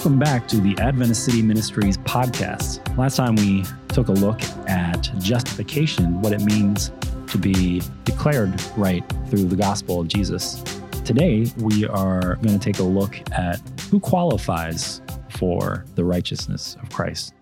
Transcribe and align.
Welcome 0.00 0.18
back 0.18 0.48
to 0.48 0.56
the 0.56 0.74
Adventist 0.78 1.26
City 1.26 1.42
Ministries 1.42 1.98
podcast. 1.98 2.96
Last 2.96 3.16
time 3.16 3.36
we 3.36 3.66
took 3.88 4.08
a 4.08 4.12
look 4.12 4.40
at 4.66 5.10
justification, 5.18 6.22
what 6.22 6.32
it 6.32 6.40
means 6.40 6.90
to 7.26 7.36
be 7.36 7.82
declared 8.04 8.58
right 8.78 9.04
through 9.28 9.44
the 9.44 9.56
gospel 9.56 10.00
of 10.00 10.08
Jesus. 10.08 10.64
Today, 11.04 11.52
we 11.58 11.86
are 11.86 12.36
going 12.36 12.58
to 12.58 12.58
take 12.58 12.78
a 12.78 12.82
look 12.82 13.20
at 13.32 13.60
who 13.90 14.00
qualifies 14.00 15.02
for 15.28 15.84
the 15.96 16.04
righteousness 16.06 16.78
of 16.82 16.88
Christ 16.88 17.34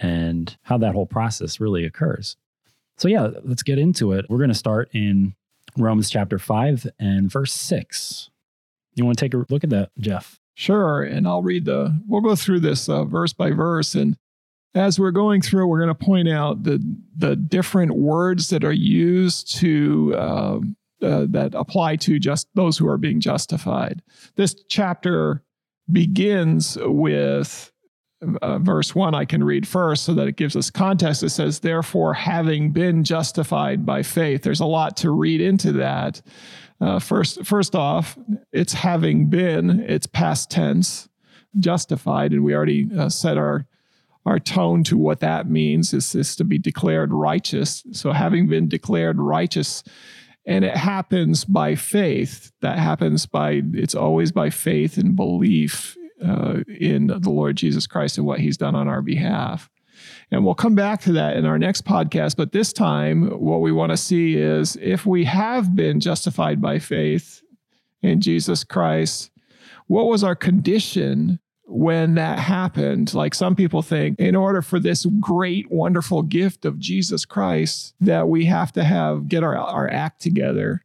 and 0.00 0.56
how 0.62 0.78
that 0.78 0.92
whole 0.92 1.06
process 1.06 1.60
really 1.60 1.84
occurs. 1.84 2.36
So, 2.98 3.06
yeah, 3.06 3.30
let's 3.44 3.62
get 3.62 3.78
into 3.78 4.10
it. 4.10 4.26
We're 4.28 4.38
going 4.38 4.48
to 4.48 4.54
start 4.54 4.90
in 4.92 5.36
Romans 5.76 6.10
chapter 6.10 6.40
5 6.40 6.88
and 6.98 7.30
verse 7.30 7.52
6. 7.52 8.28
You 8.96 9.04
want 9.04 9.18
to 9.18 9.24
take 9.24 9.34
a 9.34 9.46
look 9.48 9.62
at 9.62 9.70
that, 9.70 9.90
Jeff? 10.00 10.40
Sure. 10.58 11.02
And 11.02 11.28
I'll 11.28 11.42
read 11.42 11.66
the, 11.66 12.00
we'll 12.08 12.22
go 12.22 12.34
through 12.34 12.60
this 12.60 12.88
uh, 12.88 13.04
verse 13.04 13.34
by 13.34 13.50
verse. 13.50 13.94
And 13.94 14.16
as 14.74 14.98
we're 14.98 15.10
going 15.10 15.42
through, 15.42 15.66
we're 15.66 15.84
going 15.84 15.94
to 15.94 16.04
point 16.04 16.30
out 16.30 16.62
the, 16.62 16.82
the 17.14 17.36
different 17.36 17.92
words 17.92 18.48
that 18.48 18.64
are 18.64 18.72
used 18.72 19.54
to, 19.56 20.14
uh, 20.16 20.60
uh, 21.02 21.26
that 21.28 21.50
apply 21.54 21.96
to 21.96 22.18
just 22.18 22.48
those 22.54 22.78
who 22.78 22.88
are 22.88 22.96
being 22.96 23.20
justified. 23.20 24.02
This 24.36 24.54
chapter 24.66 25.44
begins 25.92 26.78
with 26.80 27.70
uh, 28.40 28.58
verse 28.58 28.94
1 28.94 29.14
I 29.14 29.26
can 29.26 29.44
read 29.44 29.68
first 29.68 30.04
so 30.04 30.14
that 30.14 30.26
it 30.26 30.36
gives 30.36 30.56
us 30.56 30.70
context. 30.70 31.22
It 31.22 31.28
says, 31.28 31.60
Therefore, 31.60 32.14
having 32.14 32.72
been 32.72 33.04
justified 33.04 33.84
by 33.84 34.02
faith. 34.02 34.42
There's 34.42 34.60
a 34.60 34.64
lot 34.64 34.96
to 34.98 35.10
read 35.10 35.42
into 35.42 35.72
that. 35.72 36.22
Uh, 36.80 36.98
first, 36.98 37.44
first 37.44 37.74
off, 37.74 38.18
it's 38.52 38.74
having 38.74 39.28
been, 39.28 39.80
it's 39.80 40.06
past 40.06 40.50
tense, 40.50 41.08
justified, 41.58 42.32
and 42.32 42.44
we 42.44 42.54
already 42.54 42.88
uh, 42.96 43.08
set 43.08 43.36
our 43.36 43.66
our 44.26 44.40
tone 44.40 44.82
to 44.82 44.98
what 44.98 45.20
that 45.20 45.48
means 45.48 45.94
is, 45.94 46.12
is 46.16 46.34
to 46.34 46.42
be 46.42 46.58
declared 46.58 47.12
righteous. 47.12 47.84
So, 47.92 48.12
having 48.12 48.48
been 48.48 48.68
declared 48.68 49.20
righteous, 49.20 49.84
and 50.44 50.64
it 50.64 50.76
happens 50.76 51.44
by 51.44 51.76
faith. 51.76 52.52
That 52.60 52.78
happens 52.78 53.26
by 53.26 53.62
it's 53.72 53.94
always 53.94 54.32
by 54.32 54.50
faith 54.50 54.98
and 54.98 55.16
belief 55.16 55.96
uh, 56.24 56.58
in 56.68 57.06
the 57.06 57.30
Lord 57.30 57.56
Jesus 57.56 57.86
Christ 57.86 58.18
and 58.18 58.26
what 58.26 58.40
He's 58.40 58.56
done 58.56 58.74
on 58.74 58.88
our 58.88 59.02
behalf. 59.02 59.70
And 60.30 60.44
we'll 60.44 60.54
come 60.54 60.74
back 60.74 61.00
to 61.02 61.12
that 61.12 61.36
in 61.36 61.44
our 61.44 61.58
next 61.58 61.84
podcast. 61.84 62.36
But 62.36 62.52
this 62.52 62.72
time, 62.72 63.28
what 63.40 63.60
we 63.60 63.72
want 63.72 63.90
to 63.90 63.96
see 63.96 64.36
is 64.36 64.76
if 64.80 65.06
we 65.06 65.24
have 65.24 65.74
been 65.74 66.00
justified 66.00 66.60
by 66.60 66.78
faith 66.78 67.42
in 68.02 68.20
Jesus 68.20 68.64
Christ, 68.64 69.30
what 69.86 70.06
was 70.06 70.24
our 70.24 70.34
condition 70.34 71.38
when 71.64 72.14
that 72.14 72.38
happened? 72.38 73.14
Like 73.14 73.34
some 73.34 73.54
people 73.54 73.82
think, 73.82 74.18
in 74.18 74.36
order 74.36 74.62
for 74.62 74.78
this 74.80 75.06
great, 75.20 75.70
wonderful 75.70 76.22
gift 76.22 76.64
of 76.64 76.78
Jesus 76.78 77.24
Christ, 77.24 77.94
that 78.00 78.28
we 78.28 78.46
have 78.46 78.72
to 78.72 78.84
have 78.84 79.28
get 79.28 79.44
our, 79.44 79.56
our 79.56 79.88
act 79.88 80.20
together 80.20 80.82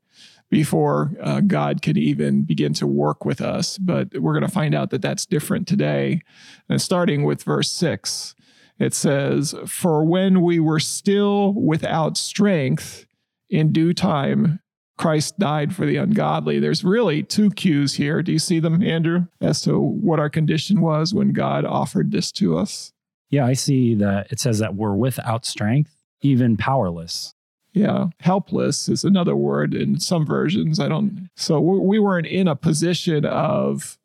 before 0.49 1.11
uh, 1.21 1.39
God 1.39 1.81
could 1.81 1.97
even 1.97 2.43
begin 2.43 2.73
to 2.73 2.85
work 2.85 3.23
with 3.23 3.39
us. 3.39 3.77
But 3.77 4.19
we're 4.19 4.33
going 4.33 4.45
to 4.45 4.51
find 4.51 4.75
out 4.75 4.89
that 4.89 5.01
that's 5.01 5.25
different 5.25 5.65
today. 5.65 6.21
And 6.67 6.81
starting 6.81 7.23
with 7.23 7.43
verse 7.43 7.71
six, 7.71 8.35
it 8.81 8.93
says, 8.93 9.55
For 9.65 10.03
when 10.03 10.41
we 10.41 10.59
were 10.59 10.79
still 10.79 11.53
without 11.53 12.17
strength, 12.17 13.05
in 13.51 13.71
due 13.71 13.93
time, 13.93 14.59
Christ 14.97 15.37
died 15.37 15.75
for 15.75 15.85
the 15.85 15.97
ungodly. 15.97 16.59
There's 16.59 16.83
really 16.83 17.21
two 17.21 17.49
cues 17.51 17.95
here. 17.95 18.23
Do 18.23 18.31
you 18.31 18.39
see 18.39 18.59
them, 18.59 18.81
Andrew, 18.81 19.25
as 19.41 19.61
to 19.61 19.79
what 19.79 20.19
our 20.19 20.29
condition 20.29 20.79
was 20.79 21.13
when 21.13 21.33
God 21.33 21.65
offered 21.65 22.11
this 22.11 22.31
to 22.33 22.57
us? 22.57 22.93
Yeah, 23.29 23.45
I 23.45 23.53
see 23.53 23.95
that 23.95 24.31
it 24.31 24.39
says 24.39 24.59
that 24.59 24.75
we're 24.75 24.95
without 24.95 25.45
strength, 25.45 25.95
even 26.21 26.57
powerless. 26.57 27.33
Yeah, 27.73 28.07
helpless 28.19 28.89
is 28.89 29.03
another 29.03 29.35
word 29.35 29.73
in 29.73 29.99
some 29.99 30.25
versions. 30.25 30.79
I 30.79 30.89
don't. 30.89 31.29
So 31.35 31.59
we 31.59 31.99
weren't 31.99 32.27
in 32.27 32.47
a 32.47 32.55
position 32.55 33.25
of 33.25 33.97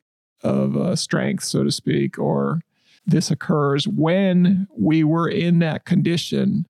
of 0.43 0.77
uh, 0.77 0.95
strength, 0.97 1.45
so 1.45 1.65
to 1.65 1.71
speak, 1.73 2.19
or 2.19 2.61
this 3.07 3.31
occurs 3.31 3.87
when 3.87 4.67
we 4.77 5.05
were 5.05 5.29
in 5.29 5.61
that 5.61 5.85
condition. 5.85 6.67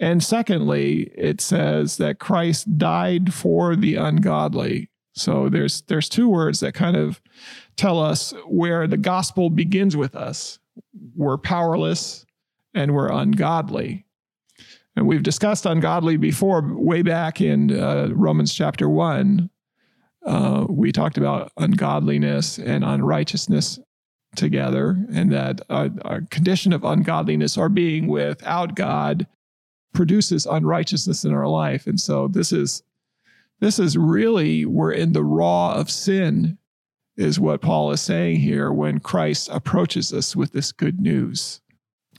And 0.00 0.22
secondly, 0.22 1.12
it 1.14 1.40
says 1.40 1.98
that 1.98 2.18
Christ 2.18 2.78
died 2.78 3.32
for 3.32 3.76
the 3.76 3.96
ungodly. 3.96 4.90
So 5.12 5.48
there's 5.48 5.82
there's 5.82 6.08
two 6.08 6.28
words 6.28 6.60
that 6.60 6.74
kind 6.74 6.96
of 6.96 7.20
tell 7.76 8.00
us 8.00 8.34
where 8.46 8.86
the 8.88 8.96
gospel 8.96 9.50
begins 9.50 9.96
with 9.96 10.16
us. 10.16 10.58
We're 11.14 11.38
powerless 11.38 12.26
and 12.74 12.94
we're 12.94 13.12
ungodly. 13.12 14.04
And 14.96 15.06
we've 15.06 15.22
discussed 15.22 15.66
ungodly 15.66 16.16
before, 16.16 16.62
way 16.62 17.02
back 17.02 17.40
in 17.40 17.72
uh, 17.72 18.08
Romans 18.12 18.54
chapter 18.54 18.88
1. 18.88 19.50
Uh, 20.24 20.66
we 20.68 20.92
talked 20.92 21.18
about 21.18 21.52
ungodliness 21.56 22.58
and 22.58 22.84
unrighteousness 22.84 23.78
together, 24.36 25.04
and 25.12 25.32
that 25.32 25.60
a, 25.68 25.90
a 26.04 26.20
condition 26.22 26.72
of 26.72 26.84
ungodliness 26.84 27.56
or 27.56 27.68
being 27.68 28.06
without 28.06 28.74
God 28.74 29.26
produces 29.92 30.46
unrighteousness 30.46 31.24
in 31.24 31.32
our 31.32 31.48
life. 31.48 31.86
And 31.86 32.00
so 32.00 32.28
this 32.28 32.52
is 32.52 32.82
this 33.60 33.78
is 33.78 33.96
really 33.96 34.64
we're 34.64 34.92
in 34.92 35.12
the 35.12 35.24
raw 35.24 35.74
of 35.74 35.90
sin 35.90 36.58
is 37.16 37.38
what 37.38 37.62
Paul 37.62 37.92
is 37.92 38.00
saying 38.00 38.40
here 38.40 38.72
when 38.72 38.98
Christ 38.98 39.48
approaches 39.52 40.12
us 40.12 40.34
with 40.34 40.52
this 40.52 40.72
good 40.72 41.00
news. 41.00 41.60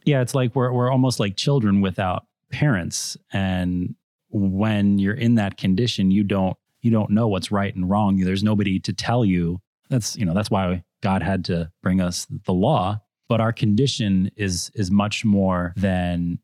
Yeah, 0.05 0.21
it's 0.21 0.33
like 0.33 0.55
we're 0.55 0.71
we're 0.71 0.91
almost 0.91 1.19
like 1.19 1.35
children 1.35 1.81
without 1.81 2.25
parents 2.51 3.17
and 3.33 3.95
when 4.29 4.97
you're 4.99 5.13
in 5.13 5.35
that 5.35 5.57
condition 5.57 6.11
you 6.11 6.23
don't 6.23 6.57
you 6.81 6.91
don't 6.91 7.09
know 7.09 7.27
what's 7.27 7.51
right 7.51 7.75
and 7.75 7.89
wrong 7.89 8.17
there's 8.17 8.43
nobody 8.43 8.79
to 8.79 8.93
tell 8.93 9.25
you 9.25 9.59
that's 9.89 10.15
you 10.15 10.25
know 10.25 10.33
that's 10.33 10.51
why 10.51 10.83
god 11.05 11.23
had 11.23 11.45
to 11.45 11.71
bring 11.81 12.01
us 12.01 12.27
the 12.45 12.53
law 12.53 12.99
but 13.29 13.39
our 13.39 13.53
condition 13.53 14.29
is 14.35 14.71
is 14.75 14.91
much 14.91 15.23
more 15.23 15.73
than 15.75 16.39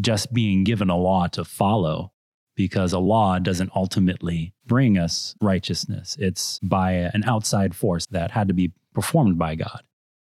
just 0.00 0.32
being 0.32 0.64
given 0.64 0.88
a 0.90 0.96
law 0.96 1.26
to 1.26 1.44
follow 1.44 2.12
because 2.56 2.92
a 2.92 2.98
law 2.98 3.38
doesn't 3.38 3.70
ultimately 3.74 4.54
bring 4.66 4.96
us 4.96 5.34
righteousness 5.40 6.16
it's 6.18 6.58
by 6.62 6.92
an 6.92 7.24
outside 7.26 7.74
force 7.74 8.06
that 8.06 8.30
had 8.30 8.48
to 8.48 8.54
be 8.54 8.72
performed 8.94 9.38
by 9.38 9.54
god 9.54 9.82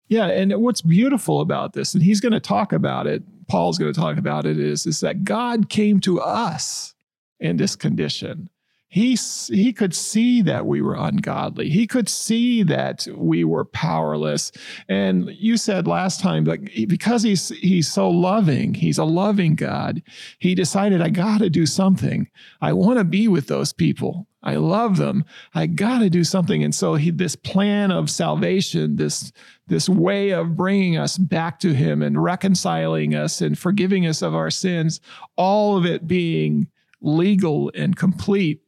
yeah 0.09 0.27
and 0.27 0.53
what's 0.61 0.83
beautiful 0.83 1.41
about 1.41 1.75
this 1.75 1.95
and 1.95 2.03
he's 2.03 2.21
going 2.21 2.33
to 2.33 2.41
talk 2.41 2.73
about 2.73 3.07
it 3.07 3.23
Paul's 3.49 3.79
going 3.79 3.93
to 3.93 3.99
talk 3.99 4.17
about 4.17 4.47
it 4.47 4.59
is, 4.59 4.87
is 4.87 5.01
that 5.01 5.25
God 5.25 5.69
came 5.69 6.01
to 6.01 6.21
us 6.21 6.95
in 7.41 7.57
this 7.57 7.77
condition. 7.77 8.49
He, 8.95 9.19
he 9.49 9.73
could 9.73 9.93
see 9.93 10.41
that 10.43 10.67
we 10.67 10.81
were 10.81 10.95
ungodly. 10.95 11.69
He 11.69 11.85
could 11.85 12.09
see 12.09 12.63
that 12.63 13.09
we 13.13 13.43
were 13.43 13.65
powerless. 13.65 14.53
And 14.89 15.31
you 15.31 15.57
said 15.57 15.89
last 15.89 16.21
time, 16.21 16.45
like 16.45 16.73
because 16.87 17.25
he's 17.25 17.49
he's 17.49 17.91
so 17.91 18.09
loving, 18.09 18.73
he's 18.73 18.99
a 18.99 19.05
loving 19.05 19.57
God. 19.57 20.01
He 20.39 20.55
decided, 20.55 21.03
I 21.03 21.09
got 21.09 21.39
to 21.39 21.51
do 21.51 21.67
something. 21.67 22.29
I 22.61 22.73
want 22.73 23.01
to 23.01 23.05
be 23.05 23.27
with 23.27 23.49
those 23.49 23.73
people. 23.73 24.29
I 24.45 24.55
love 24.55 24.97
them. 24.97 25.25
I 25.55 25.67
got 25.67 25.99
to 25.99 26.09
do 26.09 26.23
something. 26.23 26.63
And 26.63 26.73
so 26.73 26.95
he, 26.95 27.11
this 27.11 27.35
plan 27.35 27.91
of 27.91 28.09
salvation, 28.09 28.95
this, 28.95 29.33
this 29.67 29.89
way 29.89 30.31
of 30.31 30.55
bringing 30.55 30.97
us 30.97 31.19
back 31.19 31.59
to 31.61 31.75
him 31.75 32.01
and 32.01 32.23
reconciling 32.23 33.17
us 33.17 33.41
and 33.41 33.59
forgiving 33.59 34.07
us 34.07 34.23
of 34.23 34.37
our 34.37 34.51
sins, 34.51 35.01
all 35.37 35.77
of 35.77 35.85
it 35.85 36.07
being 36.07 36.69
legal 37.01 37.71
and 37.75 37.97
complete, 37.97 38.61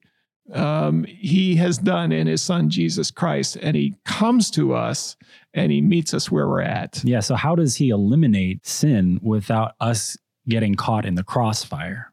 um, 0.53 1.05
he 1.05 1.57
has 1.57 1.79
done 1.79 2.13
in 2.13 2.27
his 2.27 2.43
son 2.43 2.71
Jesus 2.71 3.11
Christ. 3.11 3.57
And 3.61 3.77
he 3.77 3.97
comes 4.05 4.51
to 4.53 4.75
us 4.75 5.17
and 5.55 5.73
he 5.73 5.81
meets 5.81 6.15
us 6.15 6.31
where 6.31 6.49
we're 6.49 6.61
at. 6.61 7.03
Yeah. 7.05 7.21
So, 7.21 7.35
how 7.35 7.55
does 7.55 7.77
he 7.77 7.91
eliminate 7.91 8.67
sin 8.67 9.19
without 9.23 9.73
us 9.81 10.17
getting 10.49 10.75
caught 10.75 11.05
in 11.05 11.15
the 11.15 11.25
crossfire? 11.25 12.13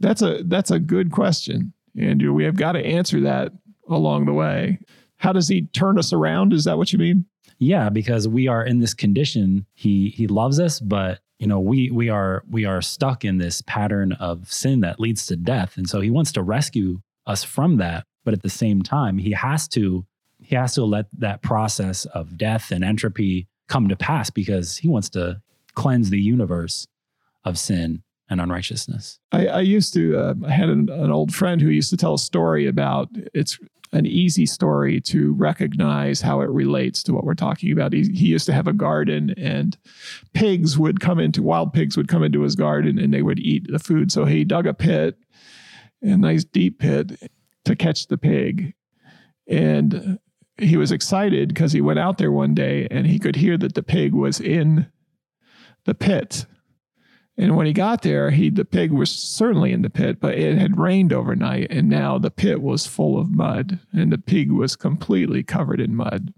That's 0.00 0.22
a 0.22 0.42
that's 0.44 0.70
a 0.70 0.78
good 0.78 1.12
question. 1.12 1.72
Andrew, 1.98 2.32
we 2.32 2.44
have 2.44 2.56
got 2.56 2.72
to 2.72 2.84
answer 2.84 3.20
that 3.20 3.52
along 3.88 4.24
the 4.24 4.32
way. 4.32 4.78
How 5.16 5.32
does 5.32 5.48
he 5.48 5.62
turn 5.68 5.98
us 5.98 6.12
around? 6.12 6.52
Is 6.52 6.64
that 6.64 6.78
what 6.78 6.92
you 6.92 6.98
mean? 6.98 7.26
Yeah, 7.58 7.90
because 7.90 8.26
we 8.26 8.48
are 8.48 8.64
in 8.64 8.80
this 8.80 8.94
condition. 8.94 9.66
He 9.74 10.08
he 10.10 10.26
loves 10.26 10.58
us, 10.58 10.80
but 10.80 11.20
you 11.38 11.46
know, 11.46 11.60
we 11.60 11.90
we 11.90 12.08
are 12.08 12.44
we 12.50 12.64
are 12.64 12.80
stuck 12.80 13.24
in 13.24 13.38
this 13.38 13.62
pattern 13.62 14.12
of 14.12 14.52
sin 14.52 14.80
that 14.80 14.98
leads 14.98 15.26
to 15.26 15.36
death. 15.36 15.76
And 15.76 15.88
so 15.88 16.00
he 16.00 16.10
wants 16.10 16.32
to 16.32 16.42
rescue 16.42 17.00
us 17.26 17.44
from 17.44 17.76
that, 17.78 18.04
but 18.24 18.34
at 18.34 18.42
the 18.42 18.50
same 18.50 18.82
time, 18.82 19.18
he 19.18 19.32
has 19.32 19.68
to 19.68 20.06
he 20.40 20.56
has 20.56 20.74
to 20.74 20.84
let 20.84 21.06
that 21.18 21.40
process 21.42 22.04
of 22.06 22.36
death 22.36 22.72
and 22.72 22.82
entropy 22.82 23.46
come 23.68 23.88
to 23.88 23.96
pass 23.96 24.28
because 24.28 24.76
he 24.76 24.88
wants 24.88 25.08
to 25.10 25.40
cleanse 25.74 26.10
the 26.10 26.20
universe 26.20 26.86
of 27.44 27.58
sin 27.58 28.02
and 28.28 28.40
unrighteousness. 28.40 29.18
I, 29.30 29.46
I 29.46 29.60
used 29.60 29.94
to, 29.94 30.18
uh, 30.18 30.34
I 30.46 30.50
had 30.50 30.68
an, 30.68 30.88
an, 30.90 31.10
old 31.10 31.34
friend 31.34 31.60
who 31.60 31.68
used 31.68 31.90
to 31.90 31.96
tell 31.96 32.14
a 32.14 32.18
story 32.18 32.66
about 32.66 33.08
it's 33.34 33.58
an 33.92 34.06
easy 34.06 34.46
story 34.46 35.00
to 35.02 35.32
recognize 35.34 36.22
how 36.22 36.40
it 36.40 36.48
relates 36.48 37.02
to 37.04 37.12
what 37.12 37.24
we're 37.24 37.34
talking 37.34 37.70
about. 37.70 37.92
He, 37.92 38.02
he 38.04 38.26
used 38.26 38.46
to 38.46 38.52
have 38.52 38.66
a 38.66 38.72
garden, 38.72 39.34
and 39.36 39.76
pigs 40.32 40.78
would 40.78 41.00
come 41.00 41.18
into 41.18 41.42
wild 41.42 41.74
pigs 41.74 41.96
would 41.96 42.08
come 42.08 42.22
into 42.22 42.40
his 42.40 42.56
garden 42.56 42.98
and 42.98 43.12
they 43.12 43.22
would 43.22 43.38
eat 43.38 43.70
the 43.70 43.78
food. 43.78 44.10
So 44.10 44.24
he 44.24 44.44
dug 44.44 44.66
a 44.66 44.74
pit, 44.74 45.18
a 46.02 46.16
nice 46.16 46.44
deep 46.44 46.78
pit, 46.78 47.30
to 47.64 47.76
catch 47.76 48.08
the 48.08 48.18
pig. 48.18 48.74
And 49.46 50.18
he 50.58 50.76
was 50.76 50.92
excited 50.92 51.48
because 51.48 51.72
he 51.72 51.80
went 51.80 51.98
out 51.98 52.18
there 52.18 52.32
one 52.32 52.54
day 52.54 52.86
and 52.90 53.06
he 53.06 53.18
could 53.18 53.36
hear 53.36 53.56
that 53.58 53.74
the 53.74 53.82
pig 53.82 54.12
was 54.12 54.40
in 54.40 54.90
the 55.84 55.94
pit. 55.94 56.46
And 57.38 57.56
when 57.56 57.66
he 57.66 57.72
got 57.72 58.02
there, 58.02 58.30
he 58.30 58.50
the 58.50 58.64
pig 58.64 58.92
was 58.92 59.10
certainly 59.10 59.72
in 59.72 59.82
the 59.82 59.90
pit, 59.90 60.20
but 60.20 60.34
it 60.34 60.58
had 60.58 60.78
rained 60.78 61.12
overnight, 61.12 61.68
and 61.70 61.88
now 61.88 62.18
the 62.18 62.30
pit 62.30 62.60
was 62.60 62.86
full 62.86 63.18
of 63.18 63.30
mud, 63.30 63.80
and 63.92 64.12
the 64.12 64.18
pig 64.18 64.52
was 64.52 64.76
completely 64.76 65.42
covered 65.42 65.80
in 65.80 65.96
mud. 65.96 66.34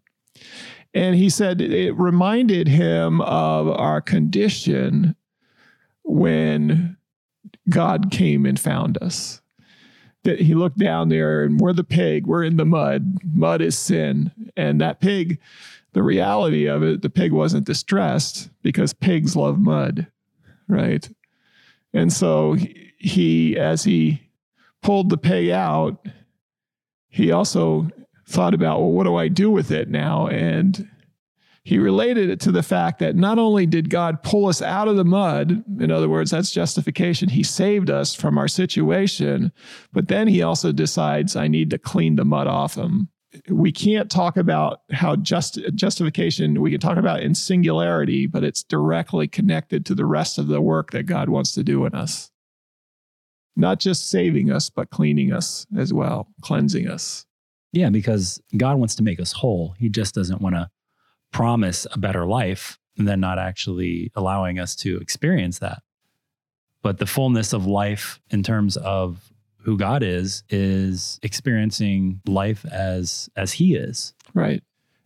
And 0.95 1.17
he 1.17 1.29
said 1.29 1.61
it 1.61 1.93
reminded 1.99 2.69
him 2.69 3.21
of 3.23 3.69
our 3.69 4.01
condition 4.01 5.17
when 6.05 6.97
God 7.69 8.13
came 8.13 8.47
and 8.47 8.59
found 8.59 8.97
us. 9.03 9.41
That 10.25 10.41
he 10.41 10.55
looked 10.55 10.79
down 10.79 11.09
there 11.11 11.45
and 11.45 11.61
we're 11.61 11.73
the 11.73 11.85
pig, 11.85 12.27
we're 12.27 12.45
in 12.45 12.57
the 12.57 12.65
mud. 12.65 13.19
Mud 13.35 13.61
is 13.61 13.79
sin. 13.79 14.33
And 14.57 14.81
that 14.81 15.01
pig, 15.01 15.39
the 15.93 16.03
reality 16.03 16.67
of 16.67 16.83
it, 16.83 17.03
the 17.03 17.11
pig 17.11 17.33
wasn't 17.33 17.67
distressed 17.67 18.51
because 18.63 18.93
pigs 18.93 19.37
love 19.37 19.59
mud 19.61 20.07
right? 20.69 21.09
And 21.93 22.13
so 22.13 22.57
he, 22.99 23.57
as 23.57 23.85
he 23.85 24.29
pulled 24.83 25.11
the 25.11 25.19
pay 25.19 25.53
out, 25.53 26.07
he 27.09 27.31
also 27.31 27.91
thought 28.27 28.55
about, 28.55 28.81
well, 28.81 28.91
what 28.91 29.05
do 29.05 29.17
I 29.17 29.29
do 29.29 29.51
with 29.51 29.71
it 29.71 29.89
now? 29.89 30.27
And 30.27 30.89
he 31.65 31.79
related 31.79 32.29
it 32.29 32.41
to 32.41 32.53
the 32.53 32.63
fact 32.63 32.99
that 32.99 33.17
not 33.17 33.39
only 33.39 33.65
did 33.65 33.89
God 33.89 34.23
pull 34.23 34.47
us 34.47 34.61
out 34.61 34.87
of 34.87 34.97
the 34.97 35.05
mud, 35.05 35.65
in 35.81 35.91
other 35.91 36.11
words, 36.11 36.31
that's 36.31 36.51
justification, 36.51 37.31
he 37.31 37.43
saved 37.43 37.89
us 37.89 38.15
from 38.15 38.37
our 38.37 38.49
situation, 38.49 39.51
but 39.91 40.09
then 40.09 40.29
he 40.29 40.43
also 40.43 40.73
decides, 40.73 41.37
I 41.37 41.49
need 41.49 41.71
to 41.71 41.79
clean 41.79 42.17
the 42.17 42.25
mud 42.25 42.47
off 42.47 42.75
him. 42.75 43.09
We 43.49 43.73
can't 43.73 44.11
talk 44.11 44.37
about 44.37 44.81
how 44.93 45.17
just 45.17 45.59
justification 45.75 46.61
we 46.61 46.71
can 46.71 46.81
talk 46.81 46.99
about 46.99 47.21
in 47.21 47.35
singularity 47.35 48.29
but 48.29 48.45
it's 48.45 48.63
directly 48.63 49.27
connected 49.27 49.85
to 49.87 49.95
the 49.97 50.07
rest 50.07 50.39
of 50.39 50.47
the 50.47 50.61
work 50.61 50.93
that 50.93 51.03
god 51.03 51.29
wants 51.29 51.51
to 51.55 51.65
do 51.65 51.85
in 51.85 51.97
us. 51.97 52.31
Not 53.57 53.81
just 53.81 54.09
saving 54.09 54.53
us 54.53 54.71
but 54.71 54.91
cleaning 54.91 55.33
us 55.33 55.67
as 55.77 55.93
well 55.93 56.29
cleansing 56.43 56.87
us. 56.89 57.27
Yeah 57.73 57.91
because 57.91 58.41
god 58.57 58.79
wants 58.79 58.95
to 58.97 59.03
make 59.03 59.19
us 59.19 59.33
whole. 59.33 59.75
He 59.81 59.89
just 59.89 60.15
doesn't 60.15 60.41
want 60.41 60.55
to 60.55 60.71
promise 61.35 61.87
a 61.93 61.99
better 61.99 62.25
life 62.25 62.79
and 62.97 63.07
then 63.07 63.21
not 63.21 63.39
actually 63.39 64.11
allowing 64.15 64.59
us 64.59 64.75
to 64.75 64.97
experience 64.97 65.59
that 65.59 65.83
but 66.85 66.99
the 66.99 67.07
fullness 67.07 67.55
of 67.55 67.67
life 67.67 68.21
in 68.31 68.43
terms 68.43 68.77
of 68.77 69.33
who 69.63 69.79
God 69.79 70.03
is 70.03 70.45
is 70.51 71.19
experiencing 71.23 72.21
life 72.27 72.65
as 72.67 73.31
as 73.35 73.55
he 73.55 73.75
is. 73.75 74.13
Right. 74.35 74.63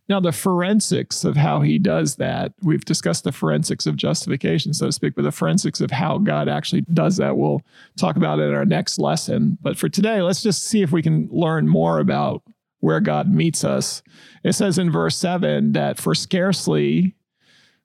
Now 0.09 0.19
the 0.19 0.33
forensics 0.33 1.23
of 1.23 1.37
how 1.37 1.61
he 1.61 1.79
does 1.79 2.17
that, 2.17 2.51
we've 2.61 2.83
discussed 2.83 3.23
the 3.23 3.31
forensics 3.31 3.87
of 3.87 3.95
justification 3.95 4.73
so 4.73 4.87
to 4.87 4.91
speak, 4.91 5.15
but 5.15 5.21
the 5.21 5.31
forensics 5.31 5.79
of 5.79 5.91
how 5.91 6.17
God 6.17 6.49
actually 6.49 6.81
does 6.93 7.15
that 7.17 7.37
we'll 7.37 7.61
talk 7.97 8.17
about 8.17 8.39
it 8.39 8.49
in 8.49 8.53
our 8.53 8.65
next 8.65 8.99
lesson. 8.99 9.57
But 9.61 9.77
for 9.77 9.87
today, 9.87 10.21
let's 10.21 10.43
just 10.43 10.63
see 10.63 10.81
if 10.81 10.91
we 10.91 11.01
can 11.01 11.29
learn 11.31 11.69
more 11.69 11.99
about 11.99 12.43
where 12.79 12.99
God 12.99 13.33
meets 13.33 13.63
us. 13.63 14.01
It 14.43 14.53
says 14.53 14.77
in 14.77 14.91
verse 14.91 15.15
7 15.15 15.73
that 15.73 15.97
for 15.97 16.15
scarcely 16.15 17.15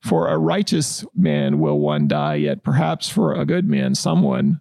for 0.01 0.29
a 0.29 0.39
righteous 0.39 1.05
man 1.15 1.59
will 1.59 1.79
one 1.79 2.07
die, 2.07 2.35
yet 2.35 2.63
perhaps 2.63 3.09
for 3.09 3.33
a 3.33 3.47
good 3.47 3.67
man 3.67 3.95
someone 3.95 4.61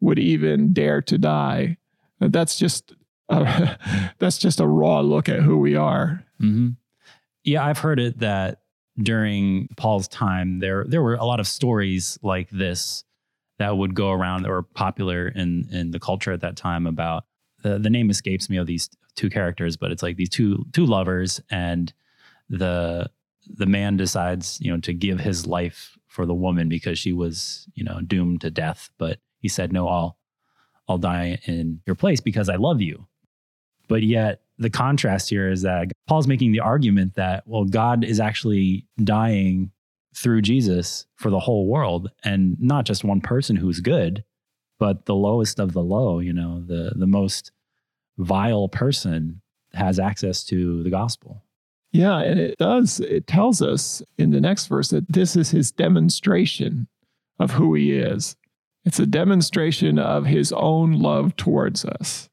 would 0.00 0.18
even 0.18 0.72
dare 0.72 1.02
to 1.02 1.18
die. 1.18 1.76
That's 2.20 2.56
just 2.56 2.94
uh, 3.28 3.74
that's 4.18 4.38
just 4.38 4.60
a 4.60 4.66
raw 4.66 5.00
look 5.00 5.28
at 5.28 5.42
who 5.42 5.58
we 5.58 5.74
are. 5.74 6.24
Mm-hmm. 6.40 6.70
Yeah, 7.44 7.64
I've 7.64 7.78
heard 7.78 8.00
it 8.00 8.20
that 8.20 8.60
during 8.96 9.68
Paul's 9.76 10.08
time, 10.08 10.60
there 10.60 10.84
there 10.88 11.02
were 11.02 11.14
a 11.14 11.24
lot 11.24 11.40
of 11.40 11.46
stories 11.46 12.18
like 12.22 12.48
this 12.50 13.04
that 13.58 13.76
would 13.76 13.94
go 13.94 14.10
around 14.12 14.42
that 14.42 14.50
were 14.50 14.62
popular 14.62 15.28
in 15.28 15.68
in 15.72 15.90
the 15.90 16.00
culture 16.00 16.32
at 16.32 16.40
that 16.40 16.56
time 16.56 16.86
about 16.86 17.24
the 17.62 17.78
the 17.78 17.90
name 17.90 18.10
escapes 18.10 18.48
me 18.48 18.56
of 18.56 18.66
these 18.66 18.88
two 19.16 19.30
characters, 19.30 19.76
but 19.76 19.90
it's 19.90 20.02
like 20.02 20.16
these 20.16 20.28
two 20.28 20.64
two 20.72 20.86
lovers 20.86 21.40
and 21.50 21.92
the 22.48 23.10
the 23.48 23.66
man 23.66 23.96
decides 23.96 24.58
you 24.60 24.70
know 24.72 24.80
to 24.80 24.92
give 24.92 25.20
his 25.20 25.46
life 25.46 25.96
for 26.06 26.26
the 26.26 26.34
woman 26.34 26.68
because 26.68 26.98
she 26.98 27.12
was 27.12 27.66
you 27.74 27.84
know 27.84 28.00
doomed 28.00 28.40
to 28.42 28.50
death, 28.50 28.90
but 28.98 29.18
he 29.38 29.48
said, 29.48 29.72
No, 29.72 29.88
I'll 29.88 30.18
I'll 30.88 30.98
die 30.98 31.38
in 31.44 31.80
your 31.86 31.96
place 31.96 32.20
because 32.20 32.48
I 32.48 32.56
love 32.56 32.80
you. 32.80 33.06
But 33.88 34.02
yet 34.02 34.42
the 34.58 34.70
contrast 34.70 35.30
here 35.30 35.50
is 35.50 35.62
that 35.62 35.92
Paul's 36.06 36.26
making 36.26 36.52
the 36.52 36.60
argument 36.60 37.14
that, 37.14 37.46
well, 37.46 37.64
God 37.64 38.04
is 38.04 38.20
actually 38.20 38.86
dying 39.02 39.70
through 40.14 40.42
Jesus 40.42 41.06
for 41.16 41.30
the 41.30 41.38
whole 41.38 41.66
world 41.66 42.10
and 42.24 42.56
not 42.58 42.86
just 42.86 43.04
one 43.04 43.20
person 43.20 43.54
who's 43.54 43.80
good, 43.80 44.24
but 44.78 45.04
the 45.04 45.14
lowest 45.14 45.60
of 45.60 45.72
the 45.72 45.82
low, 45.82 46.20
you 46.20 46.32
know, 46.32 46.62
the 46.66 46.92
the 46.96 47.06
most 47.06 47.52
vile 48.18 48.68
person 48.68 49.40
has 49.74 49.98
access 49.98 50.44
to 50.44 50.82
the 50.82 50.90
gospel. 50.90 51.42
Yeah, 51.92 52.18
and 52.18 52.38
it 52.38 52.58
does. 52.58 53.00
It 53.00 53.26
tells 53.26 53.62
us 53.62 54.02
in 54.18 54.30
the 54.30 54.40
next 54.40 54.66
verse 54.66 54.88
that 54.88 55.10
this 55.10 55.36
is 55.36 55.50
his 55.50 55.70
demonstration 55.70 56.88
of 57.38 57.52
who 57.52 57.74
he 57.74 57.92
is. 57.92 58.36
It's 58.84 58.98
a 59.00 59.06
demonstration 59.06 59.98
of 59.98 60.26
his 60.26 60.52
own 60.52 61.00
love 61.00 61.36
towards 61.36 61.84
us. 61.84 62.28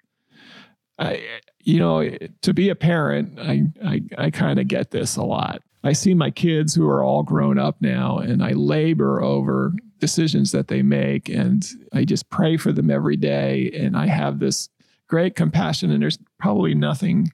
I, 1.00 1.24
you 1.59 1.80
know, 1.80 2.09
to 2.41 2.53
be 2.53 2.69
a 2.69 2.75
parent, 2.75 3.40
I, 3.40 3.63
I, 3.83 4.02
I 4.18 4.30
kind 4.30 4.59
of 4.59 4.68
get 4.68 4.92
this 4.92 5.16
a 5.16 5.23
lot. 5.23 5.61
I 5.83 5.94
see 5.94 6.13
my 6.13 6.31
kids 6.31 6.75
who 6.75 6.87
are 6.87 7.04
all 7.04 7.23
grown 7.23 7.57
up 7.57 7.78
now, 7.81 8.18
and 8.18 8.44
I 8.44 8.52
labor 8.52 9.21
over 9.21 9.73
decisions 9.99 10.52
that 10.52 10.68
they 10.68 10.81
make, 10.81 11.30
and 11.30 11.66
I 11.94 12.06
just 12.06 12.30
pray 12.30 12.57
for 12.57 12.71
them 12.71 12.92
every 12.92 13.18
day. 13.18 13.71
And 13.73 13.97
I 13.97 14.07
have 14.07 14.40
this 14.40 14.69
great 15.13 15.35
compassion, 15.35 15.91
and 15.91 16.01
there's 16.01 16.17
probably 16.39 16.73
nothing 16.73 17.31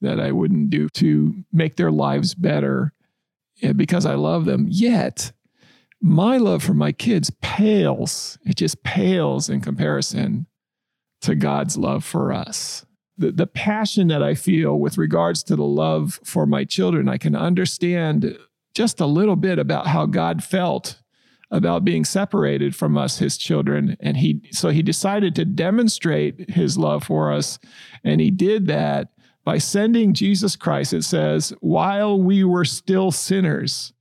that 0.00 0.18
I 0.18 0.32
wouldn't 0.32 0.70
do 0.70 0.88
to 0.88 1.44
make 1.52 1.76
their 1.76 1.92
lives 1.92 2.34
better 2.34 2.92
eh, 3.62 3.72
because 3.72 4.04
I 4.04 4.16
love 4.16 4.44
them. 4.44 4.66
Yet, 4.68 5.30
my 6.00 6.36
love 6.38 6.64
for 6.64 6.74
my 6.74 6.90
kids 6.90 7.30
pales. 7.40 8.38
It 8.44 8.56
just 8.56 8.82
pales 8.82 9.48
in 9.48 9.60
comparison 9.60 10.46
to 11.20 11.36
God's 11.36 11.76
love 11.76 12.02
for 12.02 12.32
us. 12.32 12.84
The, 13.16 13.30
the 13.30 13.46
passion 13.46 14.08
that 14.08 14.24
I 14.24 14.34
feel 14.34 14.76
with 14.76 14.98
regards 14.98 15.44
to 15.44 15.54
the 15.54 15.62
love 15.62 16.18
for 16.24 16.44
my 16.44 16.64
children, 16.64 17.08
I 17.08 17.18
can 17.18 17.36
understand 17.36 18.36
just 18.74 18.98
a 18.98 19.06
little 19.06 19.36
bit 19.36 19.60
about 19.60 19.86
how 19.86 20.06
God 20.06 20.42
felt 20.42 21.00
about 21.52 21.84
being 21.84 22.04
separated 22.04 22.74
from 22.74 22.96
us, 22.96 23.18
his 23.18 23.36
children. 23.36 23.96
And 24.00 24.16
he, 24.16 24.40
so 24.50 24.70
he 24.70 24.82
decided 24.82 25.34
to 25.36 25.44
demonstrate 25.44 26.50
his 26.50 26.78
love 26.78 27.04
for 27.04 27.30
us. 27.30 27.58
And 28.02 28.20
he 28.20 28.30
did 28.30 28.66
that 28.68 29.08
by 29.44 29.58
sending 29.58 30.14
Jesus 30.14 30.56
Christ, 30.56 30.92
it 30.92 31.04
says, 31.04 31.52
while 31.60 32.18
we 32.18 32.42
were 32.42 32.64
still 32.64 33.10
sinners. 33.10 33.92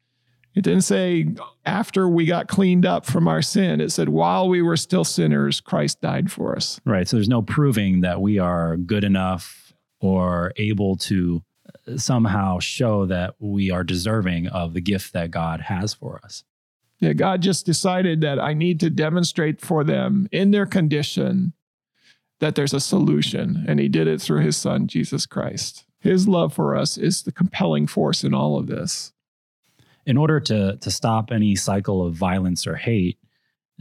It 0.53 0.63
didn't 0.63 0.81
say 0.81 1.27
after 1.65 2.07
we 2.07 2.25
got 2.25 2.47
cleaned 2.47 2.85
up 2.85 3.05
from 3.05 3.27
our 3.27 3.41
sin. 3.41 3.79
It 3.79 3.91
said 3.91 4.09
while 4.09 4.49
we 4.49 4.61
were 4.61 4.77
still 4.77 5.05
sinners, 5.05 5.61
Christ 5.61 6.01
died 6.01 6.31
for 6.31 6.55
us. 6.55 6.79
Right. 6.85 7.07
So 7.07 7.17
there's 7.17 7.29
no 7.29 7.41
proving 7.41 8.01
that 8.01 8.21
we 8.21 8.37
are 8.37 8.75
good 8.75 9.03
enough 9.03 9.73
or 10.01 10.51
able 10.57 10.97
to 10.97 11.41
uh, 11.87 11.97
somehow 11.97 12.59
show 12.59 13.05
that 13.05 13.35
we 13.39 13.71
are 13.71 13.83
deserving 13.83 14.47
of 14.47 14.73
the 14.73 14.81
gift 14.81 15.13
that 15.13 15.31
God 15.31 15.61
has 15.61 15.93
for 15.93 16.19
us. 16.23 16.43
Yeah, 17.01 17.13
God 17.13 17.41
just 17.41 17.65
decided 17.65 18.21
that 18.21 18.39
I 18.39 18.53
need 18.53 18.79
to 18.79 18.89
demonstrate 18.89 19.59
for 19.59 19.83
them 19.83 20.29
in 20.31 20.51
their 20.51 20.65
condition 20.65 21.53
that 22.39 22.55
there's 22.55 22.73
a 22.73 22.79
solution. 22.79 23.65
And 23.67 23.79
he 23.79 23.89
did 23.89 24.07
it 24.07 24.21
through 24.21 24.41
his 24.41 24.55
son, 24.55 24.87
Jesus 24.87 25.25
Christ. 25.25 25.83
His 25.99 26.27
love 26.27 26.53
for 26.53 26.75
us 26.75 26.97
is 26.97 27.23
the 27.23 27.31
compelling 27.31 27.87
force 27.87 28.23
in 28.23 28.33
all 28.33 28.57
of 28.57 28.67
this 28.67 29.11
in 30.05 30.17
order 30.17 30.39
to 30.39 30.77
to 30.77 30.91
stop 30.91 31.31
any 31.31 31.55
cycle 31.55 32.05
of 32.05 32.15
violence 32.15 32.65
or 32.65 32.75
hate, 32.75 33.17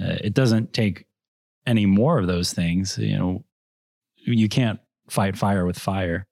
uh, 0.00 0.16
it 0.20 0.34
doesn't 0.34 0.72
take 0.72 1.06
any 1.66 1.86
more 1.86 2.18
of 2.18 2.26
those 2.26 2.52
things. 2.52 2.98
You 2.98 3.18
know, 3.18 3.44
you 4.16 4.48
can't 4.48 4.80
fight 5.08 5.36
fire 5.36 5.66
with 5.66 5.78
fire. 5.78 6.26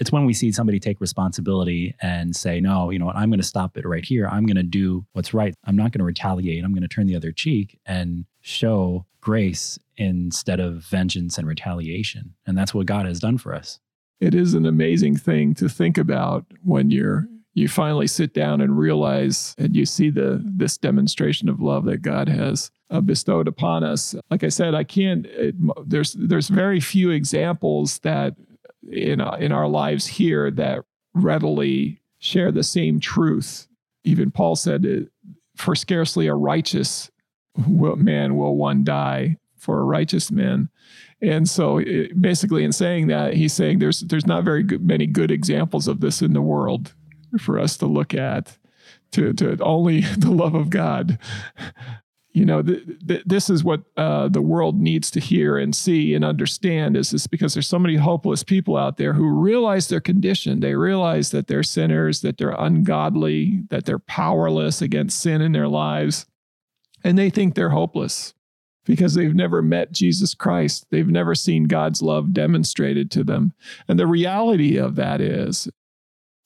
It's 0.00 0.12
when 0.12 0.24
we 0.24 0.34
see 0.34 0.52
somebody 0.52 0.80
take 0.80 1.00
responsibility 1.00 1.94
and 2.00 2.34
say, 2.34 2.60
no, 2.60 2.90
you 2.90 2.98
know 2.98 3.06
what, 3.06 3.16
I'm 3.16 3.30
going 3.30 3.40
to 3.40 3.46
stop 3.46 3.76
it 3.76 3.86
right 3.86 4.04
here. 4.04 4.26
I'm 4.26 4.46
going 4.46 4.56
to 4.56 4.62
do 4.62 5.04
what's 5.12 5.34
right. 5.34 5.54
I'm 5.64 5.76
not 5.76 5.92
going 5.92 6.00
to 6.00 6.04
retaliate. 6.04 6.64
I'm 6.64 6.72
going 6.72 6.82
to 6.82 6.88
turn 6.88 7.06
the 7.06 7.16
other 7.16 7.32
cheek 7.32 7.78
and 7.86 8.24
show 8.40 9.06
grace 9.20 9.78
instead 9.96 10.60
of 10.60 10.84
vengeance 10.84 11.38
and 11.38 11.46
retaliation. 11.46 12.34
And 12.46 12.56
that's 12.58 12.74
what 12.74 12.86
God 12.86 13.06
has 13.06 13.20
done 13.20 13.38
for 13.38 13.54
us. 13.54 13.78
it 14.20 14.34
is 14.34 14.54
an 14.54 14.66
amazing 14.66 15.16
thing 15.16 15.54
to 15.54 15.68
think 15.68 15.98
about 15.98 16.44
when 16.62 16.90
you're 16.90 17.26
you 17.54 17.68
finally 17.68 18.08
sit 18.08 18.34
down 18.34 18.60
and 18.60 18.76
realize 18.76 19.54
and 19.58 19.76
you 19.76 19.86
see 19.86 20.10
the 20.10 20.42
this 20.44 20.76
demonstration 20.76 21.48
of 21.48 21.60
love 21.60 21.84
that 21.84 22.02
God 22.02 22.28
has 22.28 22.70
uh, 22.90 23.00
bestowed 23.00 23.46
upon 23.48 23.84
us. 23.84 24.14
Like 24.30 24.42
I 24.42 24.48
said, 24.48 24.74
I 24.74 24.84
can't. 24.84 25.26
It, 25.26 25.54
there's 25.86 26.14
there's 26.14 26.48
very 26.48 26.80
few 26.80 27.10
examples 27.10 28.00
that 28.00 28.34
in 28.90 29.20
uh, 29.20 29.36
in 29.40 29.52
our 29.52 29.68
lives 29.68 30.06
here 30.06 30.50
that 30.52 30.84
readily 31.14 32.00
share 32.18 32.52
the 32.52 32.62
same 32.62 33.00
truth. 33.00 33.68
Even 34.04 34.30
Paul 34.30 34.56
said, 34.56 35.08
"For 35.56 35.74
scarcely 35.74 36.26
a 36.26 36.34
righteous 36.34 37.10
man 37.56 38.36
will 38.36 38.56
one 38.56 38.84
die 38.84 39.36
for 39.56 39.80
a 39.80 39.84
righteous 39.84 40.30
man." 40.30 40.68
And 41.20 41.48
so, 41.48 41.78
it, 41.78 42.20
basically, 42.20 42.64
in 42.64 42.72
saying 42.72 43.06
that, 43.06 43.34
he's 43.34 43.52
saying 43.52 43.78
there's 43.78 44.00
there's 44.00 44.26
not 44.26 44.44
very 44.44 44.62
good, 44.62 44.84
many 44.84 45.06
good 45.06 45.30
examples 45.30 45.88
of 45.88 46.00
this 46.00 46.20
in 46.20 46.32
the 46.32 46.42
world 46.42 46.94
for 47.40 47.58
us 47.58 47.76
to 47.78 47.86
look 47.86 48.14
at. 48.14 48.56
To 49.12 49.32
to 49.34 49.56
only 49.60 50.00
the 50.18 50.30
love 50.30 50.54
of 50.54 50.70
God. 50.70 51.18
You 52.34 52.44
know, 52.44 52.62
th- 52.62 52.82
th- 53.06 53.22
this 53.24 53.48
is 53.48 53.62
what 53.62 53.82
uh, 53.96 54.28
the 54.28 54.42
world 54.42 54.80
needs 54.80 55.08
to 55.12 55.20
hear 55.20 55.56
and 55.56 55.74
see 55.74 56.14
and 56.14 56.24
understand. 56.24 56.96
Is 56.96 57.12
this 57.12 57.28
because 57.28 57.54
there's 57.54 57.68
so 57.68 57.78
many 57.78 57.94
hopeless 57.94 58.42
people 58.42 58.76
out 58.76 58.96
there 58.96 59.12
who 59.12 59.28
realize 59.28 59.86
their 59.86 60.00
condition? 60.00 60.58
They 60.58 60.74
realize 60.74 61.30
that 61.30 61.46
they're 61.46 61.62
sinners, 61.62 62.22
that 62.22 62.36
they're 62.36 62.56
ungodly, 62.58 63.62
that 63.70 63.84
they're 63.84 64.00
powerless 64.00 64.82
against 64.82 65.20
sin 65.20 65.40
in 65.40 65.52
their 65.52 65.68
lives, 65.68 66.26
and 67.04 67.16
they 67.16 67.30
think 67.30 67.54
they're 67.54 67.70
hopeless 67.70 68.34
because 68.84 69.14
they've 69.14 69.34
never 69.34 69.62
met 69.62 69.92
Jesus 69.92 70.34
Christ. 70.34 70.86
They've 70.90 71.08
never 71.08 71.34
seen 71.34 71.64
God's 71.64 72.02
love 72.02 72.32
demonstrated 72.32 73.12
to 73.12 73.24
them. 73.24 73.52
And 73.88 73.98
the 73.98 74.08
reality 74.08 74.76
of 74.76 74.96
that 74.96 75.20
is, 75.20 75.68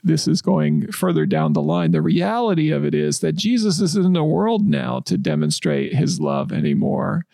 this 0.03 0.29
is 0.29 0.43
going 0.43 0.93
further 0.93 1.27
down 1.27 1.53
the 1.53 1.63
line. 1.63 1.91
The 1.91 2.03
reality 2.03 2.71
of 2.71 2.85
it 2.85 2.95
is 2.95 3.21
that 3.21 3.35
Jesus 3.35 3.81
is 3.81 3.97
in 3.97 4.13
the 4.13 4.25
world 4.25 4.67
now 4.67 5.01
to 5.01 5.19
demonstrate 5.19 5.95
his 5.95 6.21
love 6.21 6.53
anymore. 6.53 7.25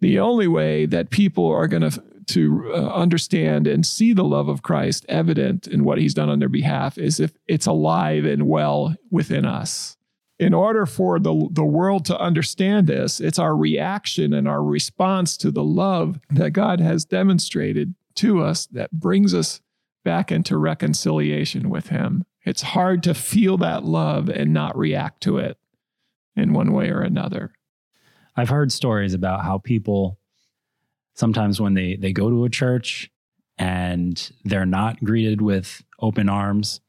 The 0.00 0.18
only 0.18 0.46
way 0.46 0.86
that 0.86 1.10
people 1.10 1.46
are 1.48 1.68
going 1.68 1.90
to 1.90 2.02
to 2.24 2.72
uh, 2.72 2.86
understand 2.94 3.66
and 3.66 3.84
see 3.84 4.12
the 4.12 4.22
love 4.22 4.48
of 4.48 4.62
Christ 4.62 5.04
evident 5.08 5.66
in 5.66 5.82
what 5.82 5.98
he's 5.98 6.14
done 6.14 6.28
on 6.28 6.38
their 6.38 6.48
behalf 6.48 6.96
is 6.96 7.18
if 7.18 7.32
it's 7.48 7.66
alive 7.66 8.24
and 8.24 8.46
well 8.46 8.94
within 9.10 9.44
us 9.44 9.96
in 10.42 10.54
order 10.54 10.86
for 10.86 11.20
the, 11.20 11.48
the 11.52 11.64
world 11.64 12.04
to 12.06 12.18
understand 12.18 12.88
this, 12.88 13.20
it's 13.20 13.38
our 13.38 13.56
reaction 13.56 14.32
and 14.32 14.48
our 14.48 14.62
response 14.62 15.36
to 15.36 15.52
the 15.52 15.62
love 15.62 16.18
that 16.30 16.50
God 16.50 16.80
has 16.80 17.04
demonstrated 17.04 17.94
to 18.16 18.42
us 18.42 18.66
that 18.66 18.90
brings 18.90 19.34
us 19.34 19.60
back 20.04 20.32
into 20.32 20.56
reconciliation 20.56 21.70
with 21.70 21.88
Him. 21.88 22.24
It's 22.44 22.62
hard 22.62 23.02
to 23.04 23.14
feel 23.14 23.56
that 23.58 23.84
love 23.84 24.28
and 24.28 24.52
not 24.52 24.76
react 24.76 25.22
to 25.22 25.38
it 25.38 25.58
in 26.34 26.52
one 26.52 26.72
way 26.72 26.90
or 26.90 27.00
another. 27.00 27.52
I've 28.36 28.48
heard 28.48 28.72
stories 28.72 29.14
about 29.14 29.44
how 29.44 29.58
people 29.58 30.18
sometimes 31.14 31.60
when 31.60 31.74
they, 31.74 31.96
they 31.96 32.12
go 32.12 32.30
to 32.30 32.44
a 32.44 32.50
church 32.50 33.10
and 33.58 34.32
they're 34.44 34.66
not 34.66 35.02
greeted 35.04 35.42
with 35.42 35.82
open 36.00 36.28
arms, 36.28 36.80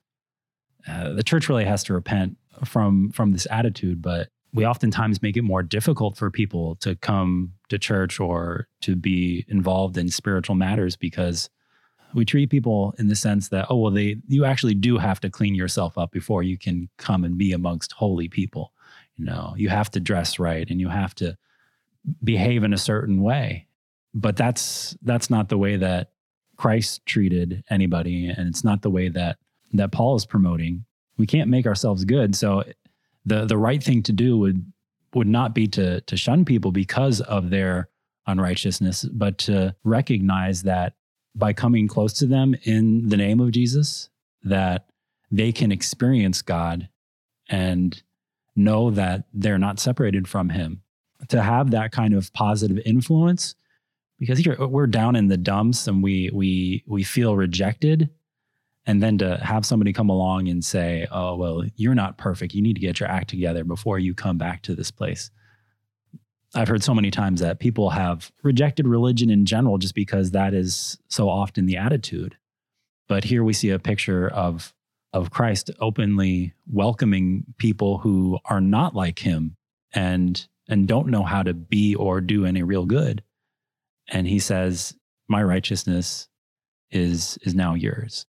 uh, 0.88 1.14
the 1.14 1.24
church 1.24 1.50
really 1.50 1.66
has 1.66 1.84
to 1.84 1.94
repent 1.94 2.38
from 2.66 3.12
from 3.12 3.32
this 3.32 3.48
attitude, 3.50 4.02
but 4.02 4.30
we 4.54 4.66
oftentimes 4.66 5.22
make 5.22 5.36
it 5.36 5.42
more 5.42 5.64
difficult 5.64 6.16
for 6.16 6.30
people 6.30 6.76
to 6.76 6.96
come 6.96 7.54
to 7.70 7.80
church 7.80 8.20
or 8.20 8.68
to 8.82 8.96
be 8.96 9.46
involved 9.48 9.98
in 9.98 10.10
spiritual 10.10 10.56
matters 10.56 10.96
because 10.96 11.50
we 12.14 12.26
treat 12.26 12.50
people 12.50 12.94
in 13.00 13.08
the 13.08 13.16
sense 13.16 13.50
that 13.50 13.68
oh 13.70 13.78
well 13.78 13.92
they 13.92 14.18
you 14.28 14.46
actually 14.46 14.76
do 14.76 14.98
have 14.98 15.20
to 15.22 15.30
clean 15.30 15.56
yourself 15.56 15.98
up 15.98 16.12
before 16.12 16.44
you 16.44 16.58
can 16.58 16.90
come 16.98 17.24
and 17.24 17.38
be 17.38 17.52
amongst 17.52 17.94
holy 17.94 18.28
people. 18.28 18.74
You 19.16 19.26
know 19.26 19.54
you 19.58 19.70
have 19.70 19.92
to 19.92 20.00
dress 20.00 20.40
right 20.40 20.70
and 20.70 20.80
you 20.80 20.90
have 20.90 21.16
to 21.16 21.38
behave 22.24 22.64
in 22.64 22.74
a 22.74 22.78
certain 22.78 23.22
way. 23.22 23.68
But 24.14 24.36
that's 24.36 24.96
that's 25.02 25.30
not 25.30 25.50
the 25.50 25.58
way 25.58 25.76
that 25.78 26.12
Christ 26.58 27.06
treated 27.06 27.64
anybody 27.70 28.28
and 28.28 28.48
it's 28.48 28.64
not 28.64 28.82
the 28.82 28.92
way 28.92 29.10
that 29.10 29.38
that 29.74 29.92
Paul 29.92 30.16
is 30.16 30.26
promoting. 30.26 30.86
We 31.18 31.26
can't 31.26 31.50
make 31.50 31.66
ourselves 31.66 32.06
good. 32.06 32.36
So 32.36 32.64
the 33.26 33.46
the 33.46 33.58
right 33.58 33.84
thing 33.84 34.04
to 34.04 34.12
do 34.12 34.38
would 34.38 34.72
would 35.14 35.28
not 35.28 35.54
be 35.54 35.68
to 35.70 36.02
to 36.02 36.18
shun 36.18 36.46
people 36.46 36.72
because 36.72 37.22
of 37.22 37.50
their 37.50 37.90
unrighteousness, 38.28 39.06
but 39.06 39.38
to 39.38 39.76
recognize 39.84 40.64
that 40.64 40.94
by 41.36 41.54
coming 41.54 41.88
close 41.88 42.14
to 42.14 42.26
them 42.26 42.56
in 42.64 43.10
the 43.10 43.18
name 43.18 43.40
of 43.40 43.52
Jesus, 43.52 44.10
that 44.44 44.86
they 45.32 45.52
can 45.52 45.72
experience 45.72 46.42
God 46.42 46.90
and 47.50 48.02
know 48.56 48.92
that 48.92 49.26
they're 49.34 49.58
not 49.58 49.80
separated 49.80 50.28
from 50.28 50.50
Him. 50.50 50.82
To 51.30 51.42
have 51.42 51.72
that 51.72 51.92
kind 51.92 52.14
of 52.14 52.32
positive 52.34 52.80
influence, 52.86 53.56
because 54.20 54.46
we're 54.60 54.88
down 54.88 55.16
in 55.16 55.28
the 55.28 55.38
dumps 55.38 55.88
and 55.88 56.04
we 56.04 56.30
we 56.34 56.84
we 56.86 57.04
feel 57.04 57.36
rejected 57.36 58.10
and 58.86 59.02
then 59.02 59.18
to 59.20 59.38
have 59.38 59.66
somebody 59.66 59.94
come 59.94 60.10
along 60.10 60.50
and 60.50 60.64
say, 60.64 61.08
oh, 61.12 61.36
well, 61.36 61.64
you're 61.76 61.96
not 61.96 62.18
perfect. 62.18 62.54
You 62.54 62.62
need 62.62 62.74
to 62.74 62.82
get 62.82 63.00
your 63.00 63.10
act 63.10 63.30
together 63.30 63.64
before 63.64 63.98
you 63.98 64.14
come 64.14 64.38
back 64.38 64.62
to 64.64 64.76
this 64.76 64.92
place. 64.92 65.32
I've 66.56 66.68
heard 66.68 66.84
so 66.84 66.94
many 66.94 67.10
times 67.10 67.42
that 67.42 67.60
people 67.60 67.90
have 67.92 68.32
rejected 68.44 68.88
religion 68.88 69.30
in 69.30 69.46
general 69.46 69.78
just 69.78 69.96
because 69.96 70.32
that 70.32 70.54
is 70.54 71.00
so 71.10 71.30
often 71.30 71.66
the 71.66 71.78
attitude. 71.78 72.38
But 73.08 73.24
here 73.24 73.44
we 73.44 73.54
see 73.54 73.70
a 73.70 73.80
picture 73.80 74.28
of, 74.30 74.74
of 75.14 75.32
Christ 75.32 75.72
openly 75.80 76.54
welcoming 76.72 77.46
people 77.58 78.00
who 78.00 78.40
are 78.46 78.62
not 78.62 78.96
like 78.96 79.20
him 79.20 79.56
and, 79.94 80.46
and 80.68 80.88
don't 80.88 81.10
know 81.10 81.24
how 81.24 81.44
to 81.44 81.54
be 81.54 81.96
or 81.96 82.22
do 82.22 82.46
any 82.46 82.62
real 82.64 82.86
good. 82.86 83.24
And 84.10 84.28
he 84.28 84.40
says, 84.40 84.96
My 85.28 85.42
righteousness 85.42 86.28
is, 86.92 87.40
is 87.42 87.56
now 87.56 87.74
yours. 87.74 88.26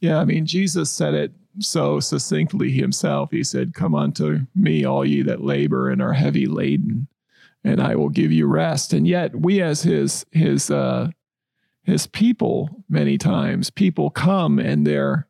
Yeah, 0.00 0.18
I 0.18 0.24
mean, 0.24 0.46
Jesus 0.46 0.90
said 0.90 1.14
it 1.14 1.32
so 1.58 2.00
succinctly 2.00 2.70
himself. 2.70 3.30
He 3.30 3.44
said, 3.44 3.74
Come 3.74 3.94
unto 3.94 4.40
me, 4.54 4.84
all 4.84 5.04
ye 5.04 5.22
that 5.22 5.42
labor 5.42 5.90
and 5.90 6.02
are 6.02 6.12
heavy 6.12 6.46
laden, 6.46 7.08
and 7.64 7.80
I 7.80 7.94
will 7.94 8.08
give 8.08 8.32
you 8.32 8.46
rest. 8.46 8.92
And 8.92 9.06
yet, 9.06 9.34
we 9.36 9.62
as 9.62 9.82
his, 9.82 10.26
his, 10.32 10.70
uh, 10.70 11.10
his 11.82 12.06
people, 12.06 12.84
many 12.88 13.18
times, 13.18 13.70
people 13.70 14.10
come 14.10 14.58
and 14.58 14.86
they're, 14.86 15.28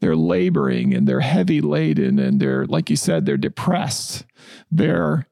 they're 0.00 0.16
laboring 0.16 0.94
and 0.94 1.06
they're 1.06 1.20
heavy 1.20 1.60
laden 1.60 2.18
and 2.18 2.40
they're, 2.40 2.66
like 2.66 2.90
you 2.90 2.96
said, 2.96 3.24
they're 3.24 3.36
depressed. 3.36 4.24
They're, 4.70 5.28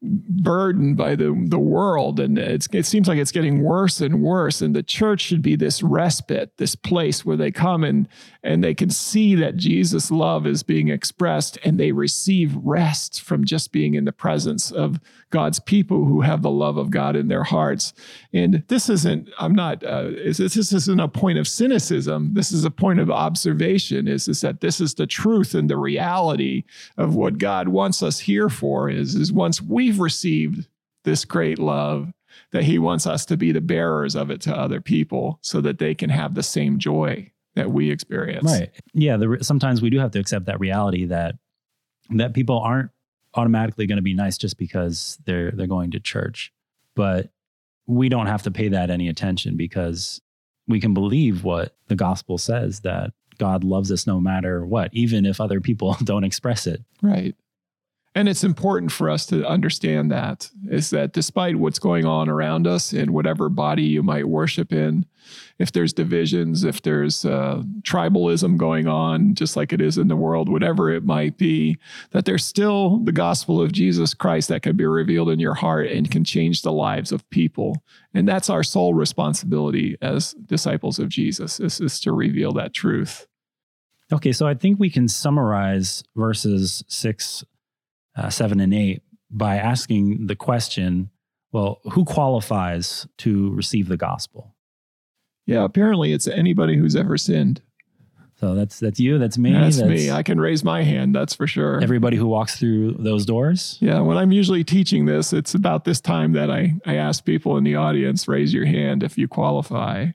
burdened 0.00 0.96
by 0.96 1.16
the, 1.16 1.34
the 1.48 1.58
world 1.58 2.20
and 2.20 2.38
it 2.38 2.86
seems 2.86 3.08
like 3.08 3.18
it's 3.18 3.32
getting 3.32 3.64
worse 3.64 4.00
and 4.00 4.22
worse 4.22 4.62
and 4.62 4.76
the 4.76 4.82
church 4.82 5.20
should 5.20 5.42
be 5.42 5.56
this 5.56 5.82
respite 5.82 6.56
this 6.56 6.76
place 6.76 7.24
where 7.24 7.36
they 7.36 7.50
come 7.50 7.82
and 7.82 8.08
and 8.44 8.62
they 8.62 8.74
can 8.74 8.90
see 8.90 9.34
that 9.34 9.56
jesus 9.56 10.08
love 10.12 10.46
is 10.46 10.62
being 10.62 10.86
expressed 10.86 11.58
and 11.64 11.80
they 11.80 11.90
receive 11.90 12.54
rest 12.62 13.20
from 13.20 13.44
just 13.44 13.72
being 13.72 13.94
in 13.94 14.04
the 14.04 14.12
presence 14.12 14.70
of 14.70 15.00
god's 15.30 15.58
people 15.58 16.04
who 16.04 16.20
have 16.20 16.42
the 16.42 16.50
love 16.50 16.76
of 16.76 16.90
god 16.90 17.16
in 17.16 17.28
their 17.28 17.44
hearts 17.44 17.92
and 18.32 18.62
this 18.68 18.88
isn't 18.88 19.28
i'm 19.38 19.54
not 19.54 19.82
uh, 19.82 20.10
this 20.10 20.56
isn't 20.72 21.00
a 21.00 21.08
point 21.08 21.38
of 21.38 21.48
cynicism 21.48 22.34
this 22.34 22.52
is 22.52 22.64
a 22.64 22.70
point 22.70 23.00
of 23.00 23.10
observation 23.10 24.06
is, 24.06 24.28
is 24.28 24.40
that 24.42 24.60
this 24.60 24.80
is 24.80 24.94
the 24.94 25.06
truth 25.06 25.54
and 25.54 25.68
the 25.68 25.76
reality 25.76 26.62
of 26.96 27.14
what 27.14 27.38
god 27.38 27.68
wants 27.68 28.02
us 28.02 28.20
here 28.20 28.48
for 28.48 28.88
is 28.88 29.14
is 29.14 29.32
once 29.32 29.60
we 29.60 29.88
we've 29.88 30.00
received 30.00 30.68
this 31.04 31.24
great 31.24 31.58
love 31.58 32.12
that 32.52 32.64
he 32.64 32.78
wants 32.78 33.06
us 33.06 33.24
to 33.24 33.36
be 33.38 33.52
the 33.52 33.60
bearers 33.60 34.14
of 34.14 34.30
it 34.30 34.40
to 34.42 34.54
other 34.54 34.82
people 34.82 35.38
so 35.40 35.62
that 35.62 35.78
they 35.78 35.94
can 35.94 36.10
have 36.10 36.34
the 36.34 36.42
same 36.42 36.78
joy 36.78 37.30
that 37.54 37.70
we 37.70 37.90
experience. 37.90 38.44
Right. 38.44 38.70
Yeah. 38.92 39.16
The, 39.16 39.38
sometimes 39.40 39.80
we 39.80 39.88
do 39.88 39.98
have 39.98 40.10
to 40.10 40.18
accept 40.20 40.44
that 40.44 40.60
reality 40.60 41.06
that 41.06 41.36
that 42.10 42.34
people 42.34 42.58
aren't 42.58 42.90
automatically 43.38 43.86
going 43.86 43.96
to 43.96 44.02
be 44.02 44.14
nice 44.14 44.36
just 44.36 44.58
because 44.58 45.18
they're 45.24 45.50
they're 45.52 45.66
going 45.66 45.92
to 45.92 46.00
church, 46.00 46.52
but 46.94 47.30
we 47.86 48.08
don't 48.08 48.26
have 48.26 48.42
to 48.42 48.50
pay 48.50 48.68
that 48.68 48.90
any 48.90 49.08
attention 49.08 49.56
because 49.56 50.20
we 50.66 50.80
can 50.80 50.92
believe 50.92 51.42
what 51.42 51.74
the 51.86 51.96
gospel 51.96 52.36
says 52.36 52.80
that 52.80 53.12
God 53.38 53.64
loves 53.64 53.90
us 53.90 54.06
no 54.06 54.20
matter 54.20 54.66
what, 54.66 54.90
even 54.92 55.24
if 55.24 55.40
other 55.40 55.60
people 55.60 55.96
don't 56.04 56.24
express 56.24 56.66
it. 56.66 56.82
Right. 57.00 57.34
And 58.14 58.28
it's 58.28 58.42
important 58.42 58.90
for 58.90 59.10
us 59.10 59.26
to 59.26 59.46
understand 59.46 60.10
that 60.10 60.50
is 60.68 60.90
that 60.90 61.12
despite 61.12 61.56
what's 61.56 61.78
going 61.78 62.04
on 62.04 62.28
around 62.28 62.66
us 62.66 62.92
in 62.92 63.12
whatever 63.12 63.48
body 63.48 63.84
you 63.84 64.02
might 64.02 64.28
worship 64.28 64.72
in, 64.72 65.06
if 65.58 65.72
there's 65.72 65.92
divisions, 65.92 66.64
if 66.64 66.80
there's 66.82 67.24
uh, 67.24 67.62
tribalism 67.82 68.56
going 68.56 68.88
on, 68.88 69.34
just 69.34 69.56
like 69.56 69.72
it 69.72 69.80
is 69.80 69.98
in 69.98 70.08
the 70.08 70.16
world, 70.16 70.48
whatever 70.48 70.90
it 70.90 71.04
might 71.04 71.36
be, 71.36 71.76
that 72.10 72.24
there's 72.24 72.44
still 72.44 72.98
the 73.00 73.12
gospel 73.12 73.60
of 73.60 73.72
Jesus 73.72 74.14
Christ 74.14 74.48
that 74.48 74.62
can 74.62 74.76
be 74.76 74.86
revealed 74.86 75.28
in 75.28 75.38
your 75.38 75.54
heart 75.54 75.88
and 75.88 76.10
can 76.10 76.24
change 76.24 76.62
the 76.62 76.72
lives 76.72 77.12
of 77.12 77.28
people. 77.30 77.82
And 78.14 78.26
that's 78.26 78.48
our 78.48 78.62
sole 78.62 78.94
responsibility 78.94 79.96
as 80.00 80.32
disciples 80.32 80.98
of 80.98 81.08
Jesus, 81.08 81.60
is, 81.60 81.80
is 81.80 82.00
to 82.00 82.12
reveal 82.12 82.52
that 82.54 82.72
truth. 82.72 83.26
Okay, 84.10 84.32
so 84.32 84.46
I 84.46 84.54
think 84.54 84.80
we 84.80 84.88
can 84.88 85.06
summarize 85.08 86.02
verses 86.16 86.82
six 86.88 87.44
uh, 88.18 88.30
7 88.30 88.60
and 88.60 88.74
8 88.74 89.02
by 89.30 89.56
asking 89.56 90.26
the 90.26 90.36
question 90.36 91.10
well, 91.50 91.80
who 91.92 92.04
qualifies 92.04 93.06
to 93.18 93.50
receive 93.54 93.88
the 93.88 93.96
gospel? 93.96 94.54
Yeah, 95.46 95.64
apparently 95.64 96.12
it's 96.12 96.28
anybody 96.28 96.76
who's 96.76 96.94
ever 96.94 97.16
sinned. 97.16 97.62
So 98.38 98.54
that's 98.54 98.78
that's 98.78 99.00
you, 99.00 99.18
that's 99.18 99.36
me. 99.36 99.52
That's, 99.52 99.78
that's, 99.78 99.88
me. 99.88 100.10
I 100.12 100.22
can 100.22 100.38
raise 100.40 100.62
my 100.62 100.84
hand, 100.84 101.14
that's 101.14 101.34
for 101.34 101.46
sure. 101.46 101.80
Everybody 101.82 102.16
who 102.16 102.26
walks 102.26 102.56
through 102.56 102.92
those 102.98 103.26
doors? 103.26 103.78
Yeah, 103.80 104.00
when 104.00 104.16
I'm 104.16 104.30
usually 104.30 104.62
teaching 104.62 105.06
this, 105.06 105.32
it's 105.32 105.54
about 105.54 105.84
this 105.84 106.00
time 106.00 106.34
that 106.34 106.48
I, 106.48 106.74
I 106.86 106.94
ask 106.96 107.24
people 107.24 107.56
in 107.56 107.64
the 107.64 107.74
audience, 107.74 108.28
raise 108.28 108.54
your 108.54 108.66
hand 108.66 109.02
if 109.02 109.18
you 109.18 109.26
qualify. 109.26 110.08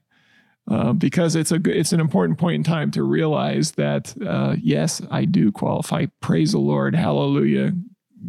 Uh, 0.70 0.94
because 0.94 1.36
it's 1.36 1.52
a 1.52 1.60
it's 1.66 1.92
an 1.92 2.00
important 2.00 2.38
point 2.38 2.54
in 2.54 2.64
time 2.64 2.90
to 2.92 3.02
realize 3.02 3.72
that 3.72 4.14
uh, 4.26 4.56
yes, 4.58 5.02
I 5.10 5.26
do 5.26 5.52
qualify. 5.52 6.06
Praise 6.20 6.52
the 6.52 6.58
Lord, 6.58 6.94
Hallelujah, 6.94 7.72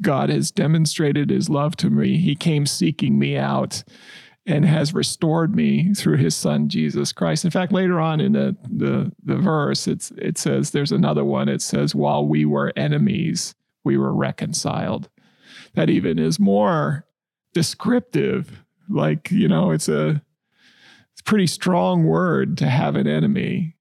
God 0.02 0.30
has 0.30 0.52
demonstrated 0.52 1.30
his 1.30 1.50
love 1.50 1.76
to 1.78 1.90
me. 1.90 2.18
He 2.18 2.36
came 2.36 2.66
seeking 2.66 3.18
me 3.18 3.38
out 3.38 3.84
and 4.46 4.64
has 4.66 4.94
restored 4.94 5.56
me 5.56 5.94
through 5.94 6.18
his 6.18 6.36
son 6.36 6.70
Jesus 6.70 7.12
Christ. 7.12 7.46
In 7.46 7.52
fact, 7.52 7.72
later 7.72 8.00
on 8.00 8.20
in 8.20 8.34
the, 8.34 8.56
the, 8.70 9.12
the 9.24 9.38
verse, 9.38 9.88
it's, 9.88 10.12
it 10.12 10.38
says, 10.38 10.70
there's 10.70 10.92
another 10.92 11.24
one. 11.24 11.50
It 11.50 11.62
says, 11.62 11.96
while 11.96 12.28
we 12.28 12.46
were 12.46 12.72
enemies, 12.76 13.56
we 13.84 13.98
were 13.98 14.14
reconciled. 14.14 15.10
That 15.74 15.90
even 15.90 16.20
is 16.20 16.40
more 16.40 17.06
descriptive. 17.54 18.64
Like, 18.88 19.32
you 19.32 19.48
know, 19.48 19.72
it's 19.72 19.90
a, 19.90 20.22
it's 21.12 21.22
a 21.22 21.24
pretty 21.24 21.48
strong 21.48 22.04
word 22.04 22.58
to 22.60 22.70
have 22.70 22.96
an 22.96 23.08
enemy. 23.08 23.76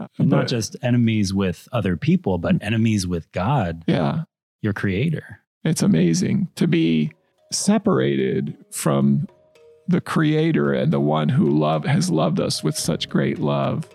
Uh, 0.00 0.06
but, 0.16 0.26
not 0.26 0.48
just 0.48 0.76
enemies 0.82 1.34
with 1.34 1.68
other 1.72 1.96
people, 1.96 2.38
but 2.38 2.54
mm. 2.54 2.62
enemies 2.62 3.06
with 3.06 3.30
God. 3.32 3.84
Yeah. 3.86 4.22
Your 4.62 4.72
creator. 4.72 5.40
It's 5.64 5.82
amazing 5.82 6.48
to 6.56 6.66
be 6.66 7.12
separated 7.52 8.56
from 8.70 9.28
the 9.88 10.00
creator 10.00 10.72
and 10.72 10.92
the 10.92 11.00
one 11.00 11.28
who 11.28 11.50
love 11.50 11.84
has 11.84 12.10
loved 12.10 12.40
us 12.40 12.62
with 12.62 12.76
such 12.76 13.08
great 13.08 13.38
love. 13.38 13.88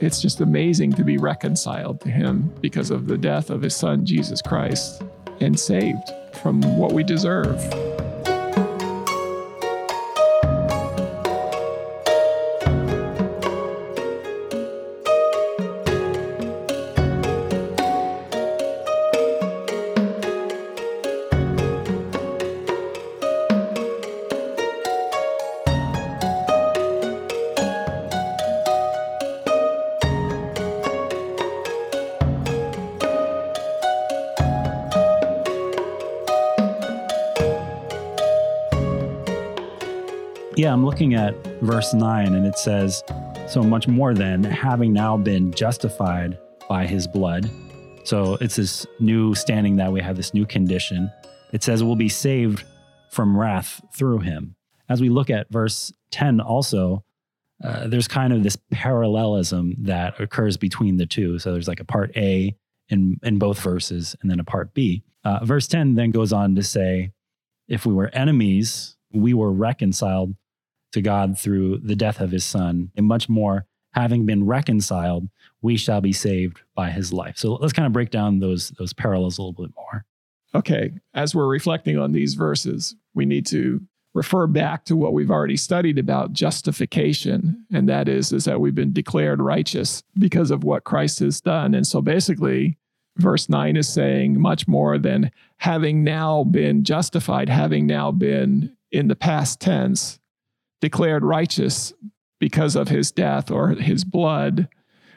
It's 0.00 0.20
just 0.20 0.40
amazing 0.40 0.92
to 0.94 1.04
be 1.04 1.18
reconciled 1.18 2.00
to 2.02 2.10
him 2.10 2.52
because 2.60 2.90
of 2.90 3.06
the 3.06 3.18
death 3.18 3.50
of 3.50 3.62
his 3.62 3.74
son 3.74 4.04
Jesus 4.04 4.40
Christ 4.42 5.02
and 5.40 5.58
saved 5.58 6.10
from 6.42 6.60
what 6.78 6.92
we 6.92 7.02
deserve. 7.02 7.60
Yeah, 40.66 40.72
I'm 40.72 40.84
looking 40.84 41.14
at 41.14 41.32
verse 41.62 41.94
9 41.94 42.34
and 42.34 42.44
it 42.44 42.58
says, 42.58 43.04
So 43.46 43.62
much 43.62 43.86
more 43.86 44.14
than 44.14 44.42
having 44.42 44.92
now 44.92 45.16
been 45.16 45.52
justified 45.52 46.36
by 46.68 46.88
his 46.88 47.06
blood. 47.06 47.48
So 48.02 48.36
it's 48.40 48.56
this 48.56 48.84
new 48.98 49.32
standing 49.36 49.76
that 49.76 49.92
we 49.92 50.00
have, 50.00 50.16
this 50.16 50.34
new 50.34 50.44
condition. 50.44 51.08
It 51.52 51.62
says 51.62 51.84
we'll 51.84 51.94
be 51.94 52.08
saved 52.08 52.64
from 53.12 53.38
wrath 53.38 53.80
through 53.94 54.18
him. 54.18 54.56
As 54.88 55.00
we 55.00 55.08
look 55.08 55.30
at 55.30 55.48
verse 55.52 55.92
10, 56.10 56.40
also, 56.40 57.04
uh, 57.62 57.86
there's 57.86 58.08
kind 58.08 58.32
of 58.32 58.42
this 58.42 58.58
parallelism 58.72 59.76
that 59.84 60.20
occurs 60.20 60.56
between 60.56 60.96
the 60.96 61.06
two. 61.06 61.38
So 61.38 61.52
there's 61.52 61.68
like 61.68 61.78
a 61.78 61.84
part 61.84 62.10
A 62.16 62.56
in, 62.88 63.20
in 63.22 63.38
both 63.38 63.60
verses 63.60 64.16
and 64.20 64.28
then 64.28 64.40
a 64.40 64.44
part 64.44 64.74
B. 64.74 65.04
Uh, 65.22 65.44
verse 65.44 65.68
10 65.68 65.94
then 65.94 66.10
goes 66.10 66.32
on 66.32 66.56
to 66.56 66.64
say, 66.64 67.12
if 67.68 67.86
we 67.86 67.94
were 67.94 68.08
enemies, 68.08 68.96
we 69.12 69.32
were 69.32 69.52
reconciled 69.52 70.34
to 70.92 71.02
God 71.02 71.38
through 71.38 71.78
the 71.78 71.96
death 71.96 72.20
of 72.20 72.30
his 72.30 72.44
son, 72.44 72.90
and 72.96 73.06
much 73.06 73.28
more, 73.28 73.66
having 73.92 74.26
been 74.26 74.46
reconciled, 74.46 75.28
we 75.62 75.76
shall 75.76 76.00
be 76.00 76.12
saved 76.12 76.60
by 76.74 76.90
his 76.90 77.12
life. 77.12 77.38
So 77.38 77.54
let's 77.54 77.72
kind 77.72 77.86
of 77.86 77.92
break 77.92 78.10
down 78.10 78.40
those, 78.40 78.70
those 78.70 78.92
parallels 78.92 79.38
a 79.38 79.42
little 79.42 79.64
bit 79.64 79.74
more. 79.74 80.04
Okay, 80.54 80.92
as 81.14 81.34
we're 81.34 81.48
reflecting 81.48 81.98
on 81.98 82.12
these 82.12 82.34
verses, 82.34 82.94
we 83.14 83.26
need 83.26 83.46
to 83.46 83.80
refer 84.16 84.46
back 84.46 84.86
to 84.86 84.96
what 84.96 85.12
we've 85.12 85.30
already 85.30 85.58
studied 85.58 85.98
about 85.98 86.32
justification 86.32 87.66
and 87.70 87.86
that 87.86 88.08
is 88.08 88.32
is 88.32 88.46
that 88.46 88.58
we've 88.58 88.74
been 88.74 88.92
declared 88.92 89.42
righteous 89.42 90.02
because 90.18 90.50
of 90.50 90.64
what 90.64 90.84
Christ 90.84 91.18
has 91.18 91.38
done 91.42 91.74
and 91.74 91.86
so 91.86 92.00
basically 92.00 92.78
verse 93.18 93.50
9 93.50 93.76
is 93.76 93.86
saying 93.86 94.40
much 94.40 94.66
more 94.66 94.96
than 94.96 95.30
having 95.58 96.02
now 96.02 96.44
been 96.44 96.82
justified 96.82 97.50
having 97.50 97.86
now 97.86 98.10
been 98.10 98.74
in 98.90 99.08
the 99.08 99.14
past 99.14 99.60
tense 99.60 100.18
declared 100.80 101.24
righteous 101.24 101.92
because 102.38 102.76
of 102.76 102.88
his 102.88 103.10
death 103.10 103.50
or 103.50 103.70
his 103.70 104.04
blood, 104.04 104.68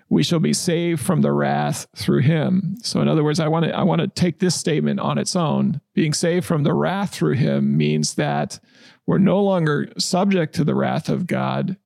we 0.09 0.23
shall 0.23 0.39
be 0.39 0.53
saved 0.53 1.01
from 1.01 1.21
the 1.21 1.31
wrath 1.31 1.85
through 1.95 2.21
him. 2.21 2.75
So 2.81 3.01
in 3.01 3.07
other 3.07 3.23
words, 3.23 3.39
I 3.39 3.47
want 3.47 3.65
to 3.65 3.75
I 3.75 3.83
want 3.83 4.01
to 4.01 4.07
take 4.07 4.39
this 4.39 4.55
statement 4.55 4.99
on 4.99 5.17
its 5.17 5.35
own. 5.35 5.81
Being 5.93 6.13
saved 6.13 6.45
from 6.45 6.63
the 6.63 6.73
wrath 6.73 7.13
through 7.13 7.35
him 7.35 7.77
means 7.77 8.15
that 8.15 8.59
we're 9.05 9.19
no 9.19 9.41
longer 9.41 9.91
subject 9.97 10.55
to 10.55 10.63
the 10.63 10.75
wrath 10.75 11.09
of 11.09 11.27
God 11.27 11.77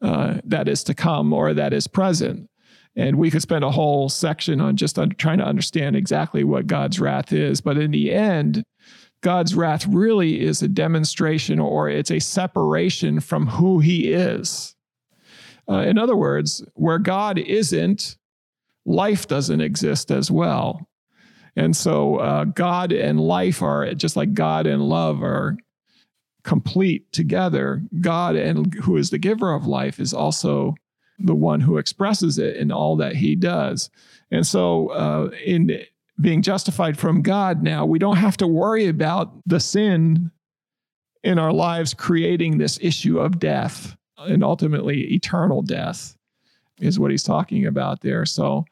uh, 0.00 0.38
that 0.44 0.68
is 0.68 0.84
to 0.84 0.94
come 0.94 1.32
or 1.32 1.54
that 1.54 1.72
is 1.72 1.86
present. 1.86 2.48
And 2.94 3.16
we 3.16 3.30
could 3.30 3.42
spend 3.42 3.62
a 3.62 3.70
whole 3.70 4.08
section 4.08 4.60
on 4.60 4.76
just 4.76 4.98
trying 5.18 5.38
to 5.38 5.44
understand 5.44 5.96
exactly 5.96 6.44
what 6.44 6.66
God's 6.66 6.98
wrath 6.98 7.32
is. 7.32 7.60
But 7.60 7.76
in 7.76 7.90
the 7.90 8.12
end, 8.12 8.62
God's 9.22 9.54
wrath 9.54 9.86
really 9.86 10.40
is 10.40 10.62
a 10.62 10.68
demonstration 10.68 11.58
or 11.58 11.88
it's 11.88 12.10
a 12.10 12.20
separation 12.20 13.20
from 13.20 13.46
who 13.46 13.80
he 13.80 14.12
is. 14.12 14.74
Uh, 15.68 15.78
in 15.78 15.98
other 15.98 16.16
words, 16.16 16.64
where 16.74 16.98
God 16.98 17.38
isn't, 17.38 18.16
life 18.84 19.26
doesn't 19.26 19.60
exist 19.60 20.10
as 20.10 20.30
well. 20.30 20.88
And 21.56 21.74
so 21.74 22.16
uh, 22.16 22.44
God 22.44 22.92
and 22.92 23.18
life 23.18 23.62
are 23.62 23.92
just 23.94 24.16
like 24.16 24.34
God 24.34 24.66
and 24.66 24.82
love 24.82 25.22
are 25.22 25.56
complete 26.44 27.10
together. 27.12 27.82
God 28.00 28.36
and 28.36 28.72
who 28.74 28.96
is 28.96 29.10
the 29.10 29.18
giver 29.18 29.52
of 29.52 29.66
life 29.66 29.98
is 29.98 30.14
also 30.14 30.74
the 31.18 31.34
one 31.34 31.60
who 31.60 31.78
expresses 31.78 32.38
it 32.38 32.56
in 32.56 32.70
all 32.70 32.96
that 32.96 33.16
he 33.16 33.34
does. 33.34 33.90
And 34.30 34.46
so 34.46 34.88
uh, 34.88 35.30
in 35.44 35.80
being 36.20 36.42
justified 36.42 36.98
from 36.98 37.22
God 37.22 37.62
now, 37.62 37.84
we 37.84 37.98
don't 37.98 38.16
have 38.16 38.36
to 38.38 38.46
worry 38.46 38.86
about 38.86 39.32
the 39.46 39.60
sin 39.60 40.30
in 41.22 41.38
our 41.38 41.52
lives 41.52 41.92
creating 41.92 42.58
this 42.58 42.78
issue 42.80 43.18
of 43.18 43.38
death 43.38 43.96
and 44.18 44.42
ultimately 44.42 45.12
eternal 45.12 45.62
death, 45.62 46.16
is 46.80 46.98
what 46.98 47.10
he's 47.10 47.22
talking 47.22 47.66
about 47.66 48.00
there. 48.00 48.24
So 48.24 48.64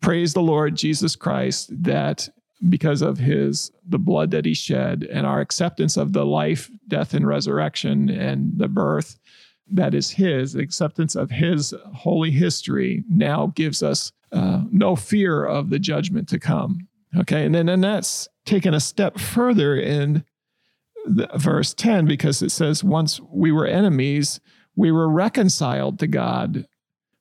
praise 0.00 0.34
the 0.34 0.42
Lord 0.42 0.76
Jesus 0.76 1.14
Christ 1.14 1.70
that 1.82 2.28
because 2.68 3.02
of 3.02 3.18
his 3.18 3.70
the 3.86 3.98
blood 3.98 4.30
that 4.30 4.44
he 4.44 4.54
shed 4.54 5.06
and 5.12 5.26
our 5.26 5.40
acceptance 5.40 5.96
of 5.96 6.12
the 6.12 6.24
life 6.24 6.70
death 6.88 7.12
and 7.12 7.26
resurrection 7.26 8.08
and 8.08 8.52
the 8.56 8.68
birth 8.68 9.18
that 9.70 9.94
is 9.94 10.10
his 10.10 10.54
acceptance 10.54 11.14
of 11.14 11.30
his 11.30 11.74
holy 11.94 12.30
history 12.30 13.04
now 13.08 13.52
gives 13.54 13.82
us 13.82 14.12
uh, 14.34 14.64
no 14.70 14.96
fear 14.96 15.44
of 15.44 15.70
the 15.70 15.78
judgment 15.78 16.28
to 16.28 16.38
come. 16.38 16.88
Okay, 17.16 17.44
and 17.44 17.54
then 17.54 17.68
and 17.68 17.84
that's 17.84 18.28
taken 18.44 18.74
a 18.74 18.80
step 18.80 19.18
further 19.18 19.76
in 19.76 20.24
the, 21.06 21.28
verse 21.36 21.74
10 21.74 22.06
because 22.06 22.42
it 22.42 22.50
says, 22.50 22.82
Once 22.82 23.20
we 23.20 23.52
were 23.52 23.66
enemies, 23.66 24.40
we 24.76 24.90
were 24.90 25.08
reconciled 25.08 25.98
to 26.00 26.06
God 26.06 26.66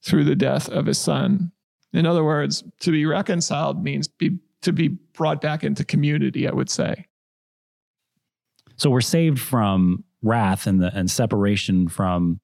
through 0.03 0.23
the 0.23 0.35
death 0.35 0.69
of 0.69 0.85
his 0.85 0.97
son. 0.97 1.51
In 1.93 2.05
other 2.05 2.23
words, 2.23 2.63
to 2.79 2.91
be 2.91 3.05
reconciled 3.05 3.83
means 3.83 4.07
be, 4.07 4.39
to 4.61 4.73
be 4.73 4.87
brought 4.87 5.41
back 5.41 5.63
into 5.63 5.85
community, 5.85 6.47
I 6.47 6.51
would 6.53 6.69
say. 6.69 7.05
So 8.75 8.89
we're 8.89 9.01
saved 9.01 9.39
from 9.39 10.03
wrath 10.23 10.65
and 10.65 10.81
the 10.81 10.91
and 10.95 11.11
separation 11.11 11.87
from 11.87 12.39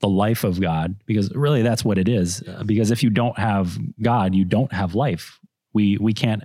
the 0.00 0.08
life 0.08 0.44
of 0.44 0.60
God 0.60 0.96
because 1.06 1.34
really 1.34 1.62
that's 1.62 1.84
what 1.84 1.98
it 1.98 2.08
is. 2.08 2.42
Uh, 2.46 2.62
because 2.64 2.90
if 2.90 3.02
you 3.02 3.10
don't 3.10 3.38
have 3.38 3.78
God, 4.00 4.34
you 4.34 4.44
don't 4.44 4.72
have 4.72 4.94
life. 4.94 5.38
We 5.72 5.98
we 5.98 6.12
can't 6.12 6.44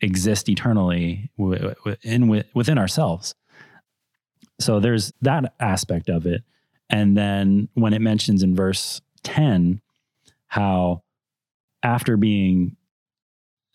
exist 0.00 0.48
eternally 0.48 1.30
in 2.02 2.44
within 2.54 2.78
ourselves. 2.78 3.34
So 4.60 4.80
there's 4.80 5.12
that 5.22 5.54
aspect 5.60 6.08
of 6.08 6.26
it. 6.26 6.42
And 6.90 7.16
then 7.16 7.68
when 7.74 7.92
it 7.92 8.00
mentions 8.00 8.42
in 8.42 8.54
verse 8.54 9.00
10 9.24 9.80
how 10.46 11.02
after 11.82 12.16
being 12.16 12.76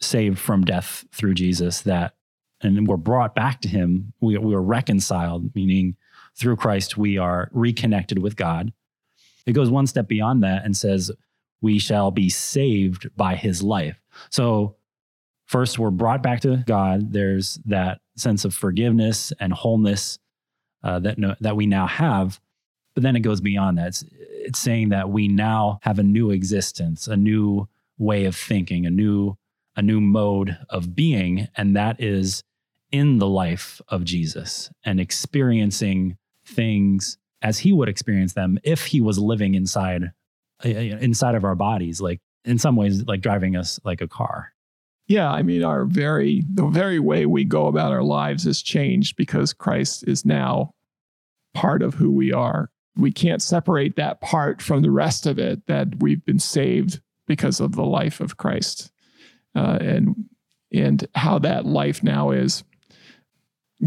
saved 0.01 0.39
from 0.39 0.63
death 0.63 1.05
through 1.11 1.35
Jesus 1.35 1.81
that 1.81 2.15
and 2.61 2.87
we're 2.87 2.97
brought 2.97 3.35
back 3.35 3.61
to 3.61 3.67
him, 3.67 4.13
we, 4.21 4.37
we 4.37 4.53
were 4.53 4.61
reconciled, 4.61 5.53
meaning 5.53 5.95
through 6.35 6.55
Christ 6.55 6.97
we 6.97 7.17
are 7.17 7.49
reconnected 7.51 8.19
with 8.19 8.35
God. 8.35 8.71
It 9.45 9.53
goes 9.53 9.69
one 9.69 9.87
step 9.87 10.07
beyond 10.07 10.43
that 10.43 10.63
and 10.65 10.75
says 10.75 11.11
we 11.61 11.79
shall 11.79 12.11
be 12.11 12.29
saved 12.29 13.09
by 13.15 13.35
his 13.35 13.63
life. 13.63 13.99
So 14.29 14.75
first 15.45 15.79
we're 15.79 15.91
brought 15.91 16.23
back 16.23 16.41
to 16.41 16.63
God. 16.65 17.13
There's 17.13 17.59
that 17.65 17.99
sense 18.15 18.45
of 18.45 18.53
forgiveness 18.53 19.33
and 19.39 19.53
wholeness 19.53 20.19
uh, 20.83 20.99
that 20.99 21.17
no, 21.17 21.35
that 21.39 21.55
we 21.55 21.65
now 21.65 21.87
have. 21.87 22.39
But 22.93 23.03
then 23.03 23.15
it 23.15 23.21
goes 23.21 23.41
beyond 23.41 23.77
that. 23.77 23.87
It's, 23.87 24.05
it's 24.11 24.59
saying 24.59 24.89
that 24.89 25.09
we 25.09 25.27
now 25.27 25.79
have 25.81 25.99
a 25.99 26.03
new 26.03 26.31
existence, 26.31 27.07
a 27.07 27.17
new 27.17 27.67
way 27.97 28.25
of 28.25 28.35
thinking, 28.35 28.85
a 28.85 28.91
new 28.91 29.37
a 29.75 29.81
new 29.81 29.99
mode 29.99 30.55
of 30.69 30.95
being, 30.95 31.47
and 31.55 31.75
that 31.75 31.99
is 31.99 32.43
in 32.91 33.17
the 33.17 33.27
life 33.27 33.81
of 33.87 34.03
Jesus 34.03 34.69
and 34.85 34.99
experiencing 34.99 36.15
things 36.45 37.17
as 37.43 37.59
he 37.59 37.73
would 37.73 37.89
experience 37.89 38.33
them 38.33 38.57
if 38.63 38.85
he 38.85 39.01
was 39.01 39.19
living 39.19 39.53
inside 39.53 40.11
uh, 40.65 40.69
inside 40.69 41.35
of 41.35 41.43
our 41.43 41.55
bodies 41.55 42.01
like 42.01 42.21
in 42.45 42.57
some 42.57 42.75
ways 42.75 43.05
like 43.05 43.21
driving 43.21 43.55
us 43.55 43.79
like 43.83 44.01
a 44.01 44.07
car. 44.07 44.53
Yeah 45.07 45.29
i 45.29 45.43
mean 45.43 45.63
our 45.63 45.85
very 45.85 46.43
the 46.53 46.65
very 46.65 46.99
way 46.99 47.25
we 47.25 47.43
go 47.43 47.67
about 47.67 47.91
our 47.91 48.03
lives 48.03 48.45
has 48.45 48.61
changed 48.61 49.17
because 49.17 49.53
christ 49.53 50.07
is 50.07 50.25
now 50.25 50.73
part 51.53 51.81
of 51.83 51.93
who 51.93 52.11
we 52.11 52.33
are. 52.33 52.69
We 52.95 53.11
can't 53.11 53.41
separate 53.41 53.95
that 53.95 54.21
part 54.21 54.61
from 54.61 54.81
the 54.81 54.91
rest 54.91 55.25
of 55.25 55.39
it 55.39 55.65
that 55.67 55.99
we've 55.99 56.23
been 56.25 56.39
saved 56.39 57.01
because 57.27 57.59
of 57.59 57.75
the 57.75 57.83
life 57.83 58.19
of 58.19 58.37
christ 58.37 58.91
uh, 59.55 59.77
and 59.81 60.15
and 60.71 61.07
how 61.15 61.39
that 61.39 61.65
life 61.65 62.03
now 62.03 62.31
is 62.31 62.63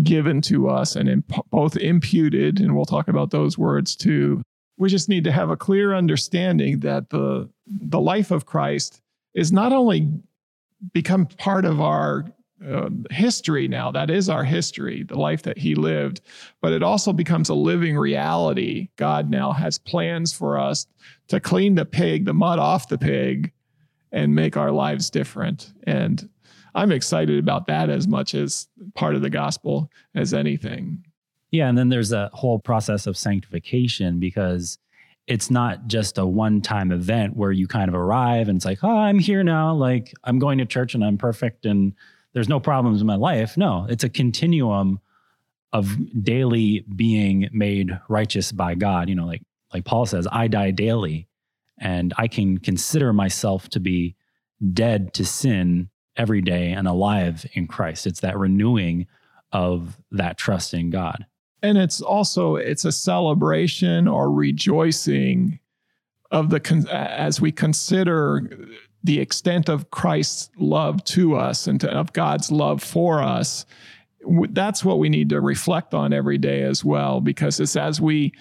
given 0.02 0.40
to 0.40 0.68
us 0.68 0.96
and 0.96 1.09
imp- 1.09 1.50
both 1.50 1.76
imputed 1.76 2.61
and 2.61 2.76
we'll 2.76 2.85
talk 2.85 3.09
about 3.09 3.30
those 3.30 3.56
words 3.56 3.96
too 3.96 4.42
we 4.78 4.88
just 4.88 5.09
need 5.09 5.24
to 5.24 5.32
have 5.32 5.50
a 5.50 5.56
clear 5.56 5.94
understanding 5.94 6.80
that 6.80 7.11
the 7.11 7.48
the 7.66 8.00
life 8.00 8.30
of 8.30 8.46
Christ 8.46 9.00
is 9.35 9.52
not 9.52 9.72
only 9.72 10.11
become 10.92 11.26
part 11.26 11.64
of 11.64 11.80
our 11.80 12.24
uh, 12.66 12.88
history 13.11 13.68
now. 13.68 13.90
That 13.90 14.11
is 14.11 14.28
our 14.28 14.44
history, 14.44 15.02
the 15.02 15.18
life 15.18 15.42
that 15.42 15.59
he 15.59 15.74
lived, 15.74 16.20
but 16.62 16.72
it 16.72 16.82
also 16.82 17.12
becomes 17.12 17.48
a 17.48 17.54
living 17.54 17.96
reality. 17.96 18.88
God 18.96 19.30
now 19.30 19.52
has 19.52 19.78
plans 19.78 20.32
for 20.32 20.59
us 20.59 20.87
to 21.28 21.40
clean 21.40 21.74
the 21.74 21.85
pig, 21.85 22.24
the 22.24 22.32
mud 22.32 22.59
off 22.59 22.88
the 22.88 22.98
pig, 22.98 23.52
and 24.12 24.35
make 24.35 24.56
our 24.56 24.70
lives 24.70 25.11
different. 25.11 25.72
And 25.85 26.28
I'm 26.76 26.92
excited 26.92 27.38
about 27.38 27.66
that 27.66 27.88
as 27.88 28.06
much 28.06 28.34
as 28.34 28.68
part 28.94 29.14
of 29.14 29.22
the 29.22 29.30
gospel 29.30 29.90
as 30.14 30.34
anything. 30.34 31.04
Yeah. 31.50 31.68
And 31.68 31.78
then 31.78 31.88
there's 31.88 32.12
a 32.12 32.30
whole 32.34 32.58
process 32.58 33.06
of 33.06 33.16
sanctification 33.16 34.20
because 34.20 34.78
it's 35.26 35.50
not 35.50 35.86
just 35.86 36.18
a 36.18 36.26
one 36.26 36.60
time 36.60 36.92
event 36.92 37.34
where 37.34 37.50
you 37.50 37.66
kind 37.66 37.88
of 37.88 37.94
arrive 37.94 38.48
and 38.48 38.56
it's 38.56 38.64
like, 38.66 38.84
oh, 38.84 38.96
I'm 38.96 39.18
here 39.18 39.42
now. 39.42 39.74
Like 39.74 40.12
I'm 40.22 40.38
going 40.38 40.58
to 40.58 40.66
church 40.66 40.94
and 40.94 41.02
I'm 41.02 41.16
perfect 41.16 41.64
and 41.64 41.94
there's 42.34 42.48
no 42.48 42.60
problems 42.60 43.00
in 43.00 43.06
my 43.06 43.16
life. 43.16 43.56
No, 43.56 43.86
it's 43.88 44.04
a 44.04 44.10
continuum 44.10 45.00
of 45.72 45.96
daily 46.22 46.84
being 46.94 47.48
made 47.52 47.98
righteous 48.08 48.52
by 48.52 48.74
God. 48.74 49.08
You 49.08 49.14
know, 49.14 49.26
like 49.26 49.42
like 49.72 49.86
Paul 49.86 50.04
says, 50.04 50.28
I 50.30 50.46
die 50.46 50.72
daily 50.72 51.26
and 51.78 52.12
I 52.18 52.28
can 52.28 52.58
consider 52.58 53.14
myself 53.14 53.70
to 53.70 53.80
be 53.80 54.14
dead 54.72 55.14
to 55.14 55.24
sin 55.24 55.88
every 56.16 56.40
day 56.40 56.72
and 56.72 56.88
alive 56.88 57.46
in 57.52 57.66
Christ. 57.66 58.07
It's 58.07 58.20
that 58.20 58.38
renewing 58.38 59.07
of 59.52 60.00
that 60.11 60.38
trust 60.38 60.74
in 60.74 60.90
God 60.90 61.26
and 61.62 61.79
it's 61.79 62.00
also 62.00 62.57
it's 62.57 62.85
a 62.85 62.92
celebration 62.92 64.07
or 64.07 64.31
rejoicing 64.31 65.59
of 66.31 66.50
the 66.50 66.88
as 66.92 67.40
we 67.40 67.52
consider 67.52 68.68
the 69.02 69.20
extent 69.20 69.68
of 69.68 69.90
Christ's 69.90 70.50
love 70.59 71.02
to 71.05 71.37
us 71.37 71.66
and 71.66 71.81
to, 71.81 71.90
of 71.90 72.12
God's 72.12 72.50
love 72.50 72.83
for 72.83 73.22
us. 73.22 73.64
That's 74.50 74.85
what 74.85 74.98
we 74.98 75.09
need 75.09 75.29
to 75.31 75.40
reflect 75.40 75.94
on 75.94 76.12
every 76.12 76.38
day 76.38 76.62
as 76.62 76.85
well, 76.85 77.20
because 77.20 77.61
it's 77.61 77.76
as 77.76 78.00
we 78.00 78.33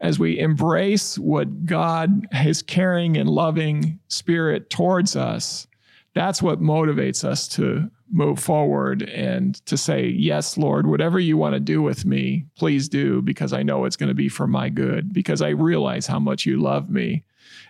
as 0.00 0.18
we 0.18 0.38
embrace 0.38 1.18
what 1.18 1.64
God, 1.64 2.26
His 2.32 2.62
caring 2.62 3.16
and 3.16 3.30
loving 3.30 3.98
spirit 4.08 4.68
towards 4.68 5.16
us, 5.16 5.66
that's 6.14 6.40
what 6.40 6.60
motivates 6.60 7.24
us 7.24 7.48
to 7.48 7.90
move 8.10 8.38
forward 8.38 9.02
and 9.02 9.54
to 9.66 9.76
say, 9.76 10.06
Yes, 10.06 10.56
Lord, 10.56 10.86
whatever 10.86 11.18
you 11.18 11.36
want 11.36 11.54
to 11.54 11.60
do 11.60 11.82
with 11.82 12.04
me, 12.04 12.46
please 12.56 12.88
do, 12.88 13.20
because 13.22 13.52
I 13.52 13.62
know 13.62 13.84
it's 13.84 13.96
going 13.96 14.08
to 14.08 14.14
be 14.14 14.28
for 14.28 14.46
my 14.46 14.68
good, 14.68 15.12
because 15.12 15.42
I 15.42 15.50
realize 15.50 16.06
how 16.06 16.18
much 16.18 16.46
you 16.46 16.60
love 16.60 16.88
me. 16.88 17.24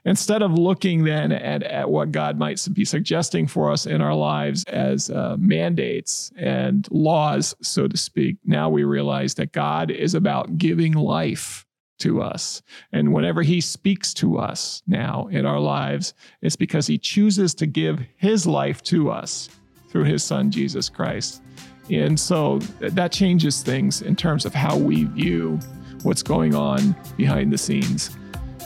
Instead 0.04 0.42
of 0.42 0.52
looking 0.52 1.04
then 1.04 1.32
at, 1.32 1.62
at 1.62 1.90
what 1.90 2.12
God 2.12 2.38
might 2.38 2.66
be 2.74 2.84
suggesting 2.84 3.46
for 3.46 3.72
us 3.72 3.86
in 3.86 4.00
our 4.02 4.14
lives 4.14 4.62
as 4.64 5.10
uh, 5.10 5.36
mandates 5.38 6.30
and 6.36 6.86
laws, 6.90 7.54
so 7.62 7.88
to 7.88 7.96
speak, 7.96 8.36
now 8.44 8.68
we 8.68 8.84
realize 8.84 9.34
that 9.34 9.52
God 9.52 9.90
is 9.90 10.14
about 10.14 10.58
giving 10.58 10.92
life 10.92 11.63
to 11.98 12.20
us. 12.20 12.62
And 12.92 13.12
whenever 13.12 13.42
he 13.42 13.60
speaks 13.60 14.12
to 14.14 14.38
us 14.38 14.82
now 14.86 15.28
in 15.30 15.46
our 15.46 15.60
lives, 15.60 16.14
it's 16.42 16.56
because 16.56 16.86
he 16.86 16.98
chooses 16.98 17.54
to 17.56 17.66
give 17.66 18.00
his 18.16 18.46
life 18.46 18.82
to 18.84 19.10
us 19.10 19.48
through 19.88 20.04
his 20.04 20.22
son, 20.22 20.50
Jesus 20.50 20.88
Christ. 20.88 21.42
And 21.90 22.18
so 22.18 22.58
that 22.80 23.12
changes 23.12 23.62
things 23.62 24.02
in 24.02 24.16
terms 24.16 24.44
of 24.44 24.54
how 24.54 24.76
we 24.76 25.04
view 25.04 25.58
what's 26.02 26.22
going 26.22 26.54
on 26.54 26.96
behind 27.16 27.52
the 27.52 27.58
scenes 27.58 28.16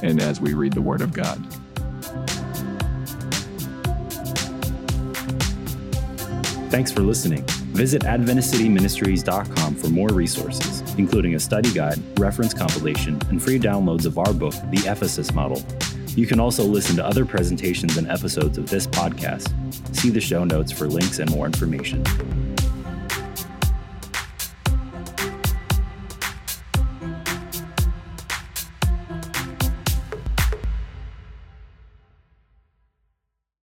and 0.03 0.21
as 0.21 0.41
we 0.41 0.55
read 0.55 0.73
the 0.73 0.83
Word 0.83 1.01
of 1.01 1.13
God. 1.13 1.45
Thanks 6.71 6.93
for 6.93 7.01
listening. 7.01 7.45
Visit 7.73 8.03
AdventistCityMinistries.com 8.03 9.75
for 9.77 9.89
more 9.89 10.09
resources, 10.09 10.83
including 10.99 11.35
a 11.35 11.41
study 11.41 11.73
guide, 11.73 11.99
reference 12.19 12.53
compilation, 12.53 13.21
and 13.31 13.43
free 13.43 13.59
downloads 13.59 14.07
of 14.07 14.19
our 14.19 14.33
book, 14.33 14.55
The 14.71 14.85
Ephesus 14.87 15.33
Model. 15.33 15.63
You 16.17 16.27
can 16.27 16.41
also 16.41 16.65
listen 16.65 16.97
to 16.97 17.07
other 17.07 17.25
presentations 17.25 17.97
and 17.97 18.09
episodes 18.09 18.59
of 18.59 18.69
this 18.69 18.87
podcast. 18.87 19.53
See 19.95 20.11
the 20.11 20.21
show 20.21 20.45
notes 20.45 20.73
for 20.73 20.89
links 20.89 21.19
and 21.19 21.31
more 21.31 21.47
information. 21.47 22.05